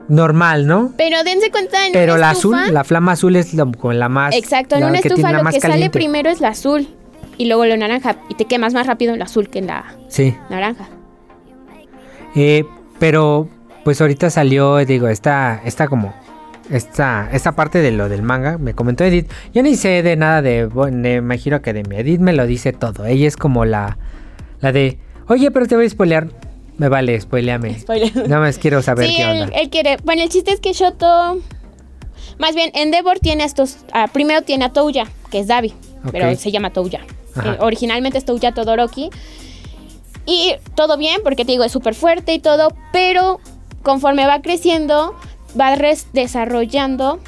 [0.09, 0.93] normal, ¿no?
[0.97, 3.93] Pero dense cuenta en Pero una la estufa, azul, la flama azul es la, como
[3.95, 4.35] la más...
[4.35, 6.89] Exacto, en la una estufa lo que sale primero es la azul
[7.39, 9.85] y luego lo naranja y te quemas más rápido en la azul que en la
[10.09, 10.35] Sí.
[10.51, 10.89] naranja.
[12.35, 12.65] Eh,
[12.99, 13.49] pero
[13.85, 16.13] pues ahorita salió, digo, esta, esta como,
[16.71, 19.31] esta, esta parte de lo del manga, me comentó Edith.
[19.55, 22.01] Yo ni sé de nada de, bueno, de My Hero Academia.
[22.01, 23.07] Edith me lo dice todo.
[23.07, 23.97] Ella es como la,
[24.61, 26.29] la de, oye, pero te voy a spoilear.
[26.79, 27.79] Me vale, spoileame.
[27.79, 28.15] Spoiler.
[28.29, 29.57] Nada más quiero saber sí, qué él, onda.
[29.57, 29.97] él quiere.
[30.05, 31.39] Bueno, el chiste es que Shoto.
[32.39, 33.79] Más bien, Endeavor tiene estos.
[33.93, 35.73] ah, primero tiene a Touya, que es Davi,
[36.13, 37.01] pero se llama Touya.
[37.45, 39.11] Eh, originalmente es Touya Todoroki.
[40.27, 43.41] Y todo bien, porque te digo, es súper fuerte y todo, pero
[43.83, 45.15] conforme va creciendo,
[45.59, 45.77] va
[46.13, 47.21] desarrollando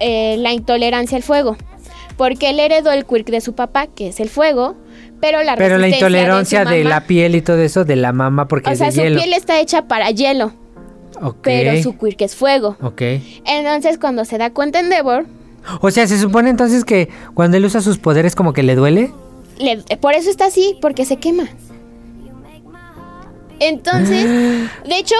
[0.00, 1.56] eh, la intolerancia al fuego.
[2.16, 4.76] Porque él heredó el quirk de su papá, que es el fuego,
[5.20, 8.68] pero la Pero la intolerancia de, la piel y todo eso de la mamá porque
[8.68, 9.20] O es sea, de su hielo.
[9.20, 10.52] piel está hecha para hielo,
[11.42, 12.76] pero su quirk es fuego.
[12.82, 13.02] Ok.
[13.46, 15.24] Entonces, cuando se da cuenta Endeavor,
[15.80, 19.12] O sea, se supone entonces que cuando él usa sus poderes como que le duele.
[19.58, 21.44] le- por eso está así, porque se quema.
[23.60, 24.24] Entonces,
[24.88, 25.14] de hecho,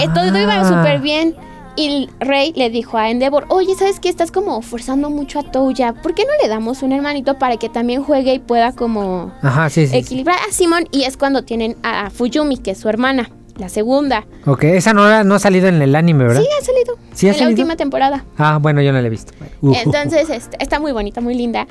[0.00, 0.64] eh, todo iba Ah.
[0.68, 1.34] súper bien.
[1.76, 4.08] Y el rey le dijo a Endeavor, oye, ¿sabes qué?
[4.08, 5.92] Estás como forzando mucho a Touya.
[5.94, 9.70] ¿Por qué no le damos un hermanito para que también juegue y pueda como Ajá,
[9.70, 9.92] sí, sí.
[9.92, 9.96] sí.
[9.98, 10.88] equilibrar a Simon?
[10.90, 14.24] Y es cuando tienen a Fuyumi, que es su hermana, la segunda.
[14.46, 16.42] Ok, esa no, ha- no ha salido en el anime, ¿verdad?
[16.42, 16.96] Sí, ha salido.
[17.12, 18.24] ¿Sí ha en la última temporada.
[18.38, 19.32] Ah, bueno, yo no la he visto.
[19.60, 19.74] Uh, uh, uh.
[19.84, 21.66] Entonces, este, está muy bonita, muy linda.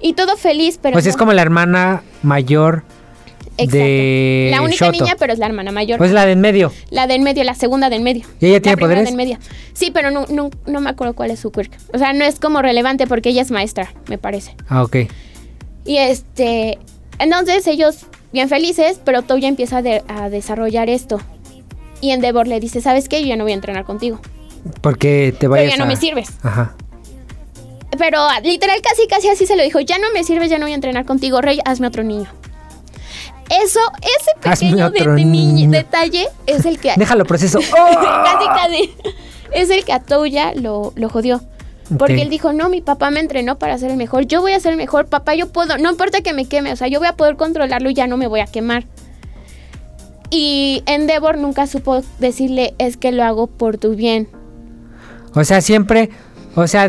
[0.00, 0.94] Y todo feliz, pero...
[0.94, 2.82] Pues es como la hermana mayor
[3.56, 3.76] Exacto.
[3.76, 4.98] de La única Shoto.
[5.04, 5.98] niña, pero es la hermana mayor.
[5.98, 6.72] Pues la de en medio.
[6.90, 8.24] la de en medio, la segunda de en medio.
[8.40, 9.04] ¿Y ella La tiene primera poderes?
[9.04, 9.38] de en medio.
[9.74, 11.70] Sí, pero no, no, no me acuerdo cuál es su quirk.
[11.94, 14.56] O sea, no es como relevante porque ella es maestra, me parece.
[14.68, 14.96] Ah, ok.
[15.84, 16.78] Y este...
[17.20, 21.20] Entonces ellos bien felices, pero Touya empieza a, de- a desarrollar esto.
[22.00, 23.20] Y Endeavor le dice, ¿sabes qué?
[23.22, 24.18] Yo ya no voy a entrenar contigo.
[24.80, 26.28] Porque te Pero vayas ya no me sirves.
[26.42, 26.74] Ajá.
[27.98, 30.64] Pero ah, literal casi casi así se lo dijo, ya no me sirves, ya no
[30.64, 32.26] voy a entrenar contigo, Rey, hazme otro niño.
[33.62, 35.70] Eso, ese pequeño otro de- de niño- niño.
[35.70, 37.58] detalle es el que Déjalo proceso.
[37.70, 38.94] Casi casi
[39.52, 41.42] es el que a Touya lo, lo jodió.
[41.98, 44.60] Porque él dijo, no, mi papá me entrenó para ser el mejor, yo voy a
[44.60, 47.08] ser el mejor, papá, yo puedo, no importa que me queme, o sea, yo voy
[47.08, 48.86] a poder controlarlo y ya no me voy a quemar.
[50.30, 54.28] Y Endeavor nunca supo decirle, es que lo hago por tu bien.
[55.34, 56.10] O sea, siempre,
[56.54, 56.88] o sea,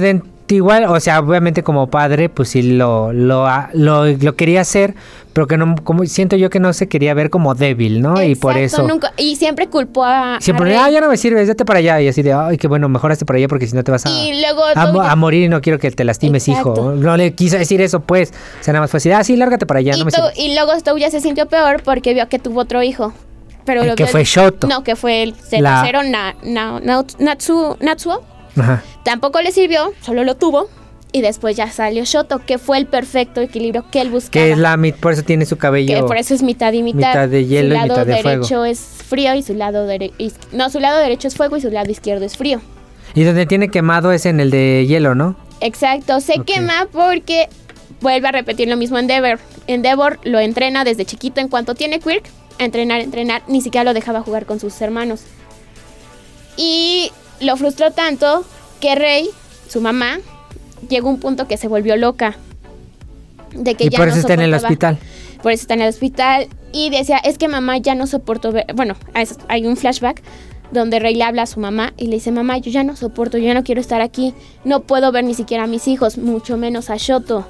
[0.53, 4.95] igual, o sea, obviamente como padre, pues sí lo, lo, lo, lo quería hacer,
[5.33, 8.21] pero que no, como siento yo que no se quería ver como débil, ¿no?
[8.23, 8.87] y por eso.
[8.87, 10.35] nunca- y siempre culpó a...
[10.35, 10.77] a Siempre, Rey.
[10.79, 11.99] ah, ya no me sirves, vete para allá.
[12.01, 14.05] Y así de, ay, qué bueno, mejor hazte para allá porque si no te vas
[14.05, 16.73] a, Y luego a, a morir y no quiero que te lastimes, Exacto.
[16.73, 16.91] hijo.
[16.93, 18.31] No le quiso decir eso, pues.
[18.61, 20.53] O sea, nada más fue así, ah, sí, lárgate para allá, y, no me y
[20.55, 23.13] luego Touya se sintió peor porque vio que tuvo otro hijo.
[23.65, 24.67] Pero El lo que vio- fue Shoto.
[24.67, 28.21] No, que fue el La- tercero, na, na- na- Natsu, Natsuo.
[28.57, 28.83] Ajá.
[29.03, 30.69] Tampoco le sirvió, solo lo tuvo.
[31.15, 34.31] Y después ya salió Shoto, que fue el perfecto equilibrio que él buscaba.
[34.45, 35.93] Que es la, mit- por eso tiene su cabello.
[35.95, 37.09] Que por eso es mitad y mitad.
[37.09, 38.29] mitad de hielo y su lado mitad de fuego.
[38.39, 40.15] derecho es frío y su lado derecho...
[40.53, 42.61] No, su lado derecho es fuego y su lado izquierdo es frío.
[43.13, 45.35] Y donde tiene quemado es en el de hielo, ¿no?
[45.61, 47.47] Exacto, se quema porque
[48.01, 49.39] vuelve a repetir lo mismo Endeavor.
[49.67, 52.25] Endeavor lo entrena desde chiquito en cuanto tiene quirk,
[52.57, 55.21] entrenar, entrenar, ni siquiera lo dejaba jugar con sus hermanos.
[56.57, 58.45] Y lo frustró tanto
[58.79, 59.29] que Rey,
[59.67, 60.19] su mamá,
[60.89, 62.35] llegó a un punto que se volvió loca.
[63.53, 64.97] De que Y ya por no eso está en el hospital.
[65.41, 68.65] Por eso está en el hospital y decía, es que mamá ya no soporto ver,
[68.75, 68.95] bueno,
[69.47, 70.21] hay un flashback
[70.71, 73.37] donde Rey le habla a su mamá y le dice, mamá, yo ya no soporto,
[73.37, 74.33] yo ya no quiero estar aquí,
[74.63, 77.45] no puedo ver ni siquiera a mis hijos, mucho menos a Shoto,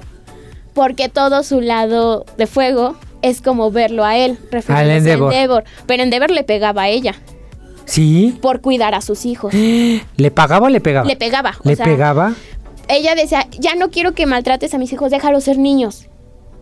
[0.74, 5.32] porque todo su lado de fuego es como verlo a él, refiriéndose a Endeavor.
[5.32, 5.64] Endeavor.
[5.86, 7.14] Pero Endeavor le pegaba a ella
[7.86, 8.38] Sí.
[8.40, 9.52] por cuidar a sus hijos.
[10.16, 11.06] ¿Le pagaba o le pegaba?
[11.06, 11.54] Le pegaba.
[11.64, 12.32] o ¿Le sea, pegaba?
[12.88, 16.06] Ella decía, ya no quiero que maltrates a mis hijos, déjalos ser niños.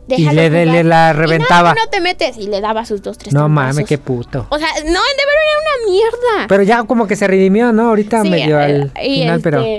[0.08, 0.84] Y Déjalos le, le- jugar".
[0.84, 1.74] la Y no, reventaba.
[1.74, 2.36] no te metes.
[2.36, 4.46] Y le daba sus dos, tres No mames, qué puto.
[4.50, 6.48] O sea, no, Endeavor era una mierda.
[6.48, 7.88] Pero ya como que se redimió, ¿no?
[7.90, 9.60] Ahorita Sí, medio eh, al y final, pero...
[9.60, 9.76] este,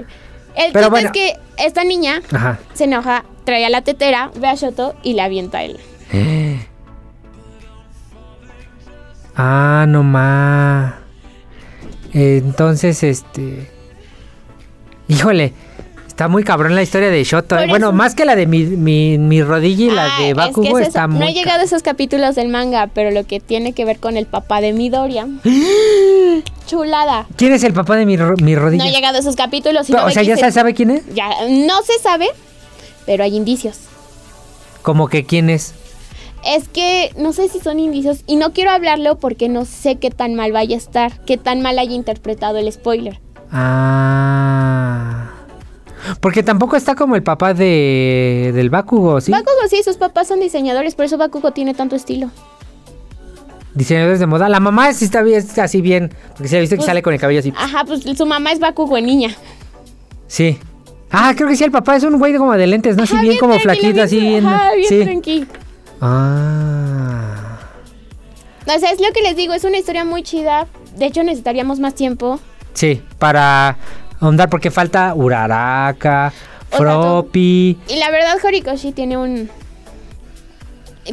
[0.56, 1.08] El pero bueno.
[1.08, 2.58] es que esta niña Ajá.
[2.74, 5.78] se enoja, trae a la tetera, ve a Shoto y le avienta a él.
[9.36, 10.04] Ah, no
[12.14, 13.70] Entonces, este...
[15.08, 15.54] Híjole,
[16.08, 17.56] está muy cabrón la historia de Shoto.
[17.56, 17.68] Por eh.
[17.68, 20.30] Bueno, eso- más que la de mi, mi, mi rodilla y la Ah, de es
[20.30, 21.20] que Bakugo es está muy...
[21.20, 24.16] No he llegado a esos capítulos del manga, pero lo que tiene que ver con
[24.18, 25.28] el papá de Midoriya.
[26.68, 27.28] chulada.
[27.36, 28.86] ¿Quién es el papá de mi, ro- mi No rodilla?
[28.88, 29.90] he llegado a esos capítulos.
[29.90, 31.04] y no o sea, ¿ya se sabe quién es?
[31.14, 32.28] Ya, no se sabe,
[33.06, 33.78] pero hay indicios.
[34.82, 35.74] Como que quién es.
[36.46, 40.10] Es que no sé si son indicios y no quiero hablarlo porque no sé qué
[40.12, 43.20] tan mal vaya a estar, qué tan mal haya interpretado el spoiler.
[43.52, 45.30] Ah.
[46.20, 49.32] Porque tampoco está como el papá de del Bakugo, ¿sí?
[49.32, 52.30] Bakugo sí, sus papás son diseñadores, por eso Bakugo tiene tanto estilo.
[53.74, 54.50] Diseñadores de moda.
[54.50, 56.12] La mamá sí está bien, está así bien.
[56.34, 57.54] Porque se ha visto que Pues- sale con el cabello así.
[57.58, 59.36] Ajá, pues su mamá es Bakugo en niña.
[60.28, 60.58] Sí.
[61.10, 63.04] Ah, creo que sí, el papá es un güey como de lentes, ¿no?
[63.04, 64.46] Así bien como tranquilo, flaquito, así bien.
[64.46, 65.02] Ajá, bien sí.
[65.04, 65.48] tranqui.
[66.06, 67.60] Ah.
[68.66, 70.68] O sea, es lo que les digo, es una historia muy chida.
[70.98, 72.42] De hecho, necesitaríamos más tiempo.
[72.74, 73.78] Sí, para
[74.20, 76.34] ahondar porque falta Uraraka,
[76.72, 77.78] Froppy.
[77.88, 79.50] Y la verdad, Horikoshi tiene un.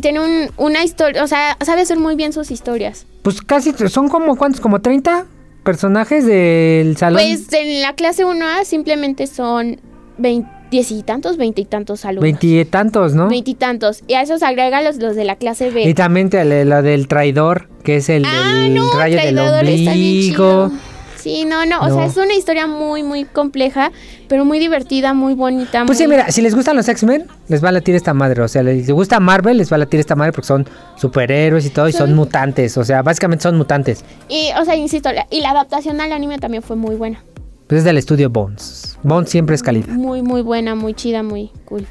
[0.03, 1.23] Tiene un, una historia.
[1.23, 3.07] O sea, sabe hacer muy bien sus historias.
[3.23, 5.27] Pues casi son como cuántos, como 30
[5.63, 7.23] personajes del salón.
[7.23, 9.81] Pues en la clase 1A simplemente son
[10.19, 12.23] 20 diez y tantos, veinte y tantos alumnos.
[12.23, 13.29] Veintitantos, ¿no?
[13.29, 14.03] Veintitantos.
[14.07, 15.83] Y a esos agrega los, los de la clase B.
[15.83, 20.71] Y también te- lo del traidor, que es el ah, no, rayo del ombligo.
[21.17, 21.95] Sí, no, no, o No.
[21.97, 23.93] sea, es una historia muy, muy compleja,
[24.27, 25.85] pero muy divertida, muy bonita.
[25.85, 28.41] Pues sí, mira, si les gustan los X-Men, les va a latir esta madre.
[28.41, 30.67] O sea, les gusta Marvel, les va a latir esta madre porque son
[30.97, 32.79] superhéroes y todo, y son Son- mutantes.
[32.79, 34.03] O sea, básicamente son mutantes.
[34.31, 37.23] Y, o sea, insisto, la- y la adaptación al anime también fue muy buena.
[37.71, 38.99] Pues es del estudio Bones.
[39.05, 39.87] Bones siempre es calidad.
[39.89, 41.87] Muy, muy buena, muy chida, muy cool.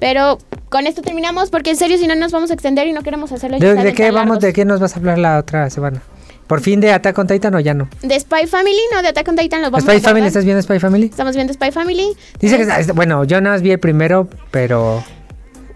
[0.00, 0.38] Pero
[0.68, 3.30] con esto terminamos porque en serio si no nos vamos a extender y no queremos
[3.32, 4.14] hacerlo ¿De, de qué vamos?
[4.28, 4.40] largos.
[4.40, 6.02] ¿De qué nos vas a hablar la otra semana?
[6.48, 7.88] ¿Por fin de Attack on Titan o ya no?
[8.02, 10.26] De Spy Family, no, de Attack on Titan los vamos ¿Spy a Family?
[10.26, 11.06] ¿Estás viendo Spy Family?
[11.06, 12.16] Estamos viendo Spy Family.
[12.40, 15.04] Dice que, Es está- bueno, yo nada más vi el primero, pero...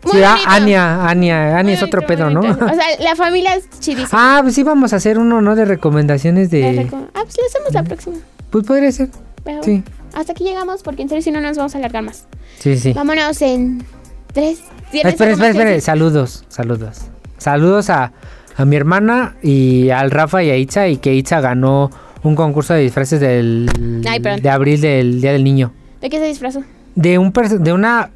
[0.03, 0.51] muy Sí, ah, bonito.
[0.51, 2.40] Ania, Ania, Ania es otro pedo, ¿no?
[2.40, 2.65] bonito.
[2.65, 4.09] O sea, la familia es chidísima.
[4.12, 5.55] ah, pues sí, vamos a hacer uno, ¿no?
[5.55, 6.86] De recomendaciones de...
[6.89, 8.16] reco- Ah, pues lo hacemos la próxima.
[8.53, 9.09] Pues podría ser.
[9.43, 9.83] Pero Sí.
[10.15, 12.29] hasta aquí llegamos porque en serio si no nos vamos a alargar más.
[12.61, 12.93] Sí, sí.
[12.93, 13.85] Vámonos en
[14.33, 14.61] tres.
[14.70, 15.81] Ah, ¿Tienes espera, espera, espera.
[15.81, 17.01] Saludos, saludos.
[17.39, 18.12] Saludos a,
[18.57, 21.91] a mi hermana y al Rafa y a Itza y que Itza ganó
[22.23, 23.69] un concurso de disfraces del
[24.09, 25.73] Ay, de abril del Día del Niño.
[26.01, 26.62] ¿De qué se disfrazó?
[26.95, 28.11] De un de una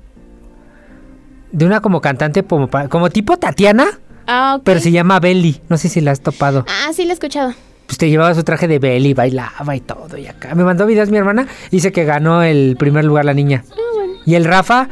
[1.51, 3.87] de una como cantante como, tipo Tatiana,
[4.27, 4.63] Ah, ok.
[4.65, 5.61] pero se llama Belly.
[5.69, 6.67] No sé si la has topado.
[6.69, 7.55] Ah, sí, lo he escuchado.
[7.87, 10.55] Pues te llevaba su traje de Belly, bailaba y todo y acá.
[10.55, 13.65] Me mandó videos mi hermana, dice que ganó el primer lugar la niña.
[13.71, 14.13] Ah, bueno.
[14.27, 14.89] Y el Rafa,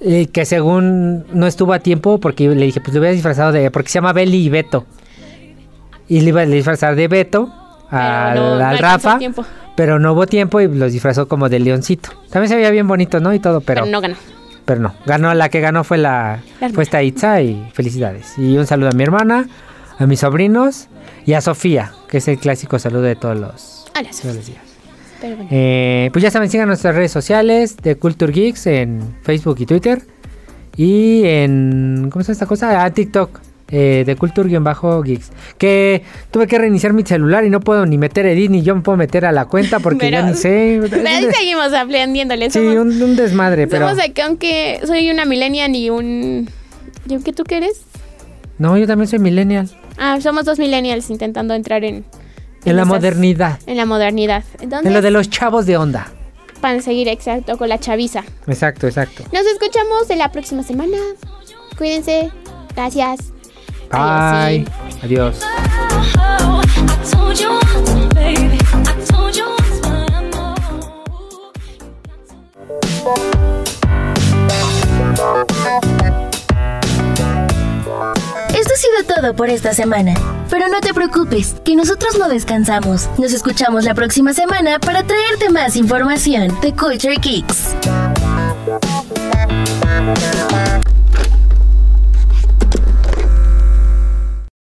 [0.00, 3.70] eh, que según no estuvo a tiempo, porque le dije, pues le hubiera disfrazado de.
[3.72, 4.86] Porque se llama Belly y Beto.
[6.08, 7.52] Y le iba a disfrazar de Beto
[7.90, 9.18] al, no- no al alcanzó Rafa.
[9.18, 9.44] tiempo.
[9.74, 12.10] Pero no hubo tiempo y los disfrazó como de leoncito.
[12.30, 13.34] También se veía bien bonito, ¿no?
[13.34, 14.14] Y todo, pero, Pero no ganó.
[14.64, 14.94] pero no.
[15.04, 16.38] Ganó, la que ganó fue la.
[16.60, 18.38] La fue esta Itza y felicidades.
[18.38, 19.48] Y un saludo a mi hermana,
[19.98, 20.88] a mis sobrinos
[21.26, 24.60] y a Sofía, que es el clásico saludo de todos los, Hola, todos los días.
[25.20, 25.48] Pero bueno.
[25.52, 30.02] Eh, pues ya saben, sigan nuestras redes sociales de Culture Geeks en Facebook y Twitter.
[30.76, 32.08] Y en.
[32.10, 32.84] ¿Cómo se llama esta cosa?
[32.84, 33.40] Ah, TikTok.
[33.68, 35.30] eh, de Culture-Geeks.
[35.58, 38.82] Que tuve que reiniciar mi celular y no puedo ni meter edit ni yo me
[38.82, 40.80] puedo meter a la cuenta porque ya Pero- ni sé.
[40.90, 42.50] Pero seguimos aprendiéndole.
[42.50, 43.88] Sí, un, un desmadre, pero.
[43.88, 46.48] somos acá, aunque soy una millennial y un...
[47.08, 47.80] ¿Y aunque tú qué eres?
[48.58, 49.68] No, yo también soy millennial.
[49.98, 52.04] Ah, somos dos millennials intentando entrar en...
[52.64, 53.58] En la esas- modernidad.
[53.66, 54.42] En la modernidad.
[54.60, 56.08] Entonces, En lo de los chavos de onda.
[56.60, 58.24] para seguir exacto con la chaviza.
[58.46, 59.22] Exacto, exacto.
[59.32, 60.96] Nos escuchamos en la próxima semana.
[61.78, 62.30] Cuídense.
[62.74, 63.20] Gracias.
[63.90, 64.66] Bye.
[65.02, 65.40] Adiós, Adiós.
[78.56, 80.14] Esto ha sido todo por esta semana.
[80.48, 83.06] Pero no te preocupes, que nosotros no descansamos.
[83.18, 87.74] Nos escuchamos la próxima semana para traerte más información de Culture Kicks.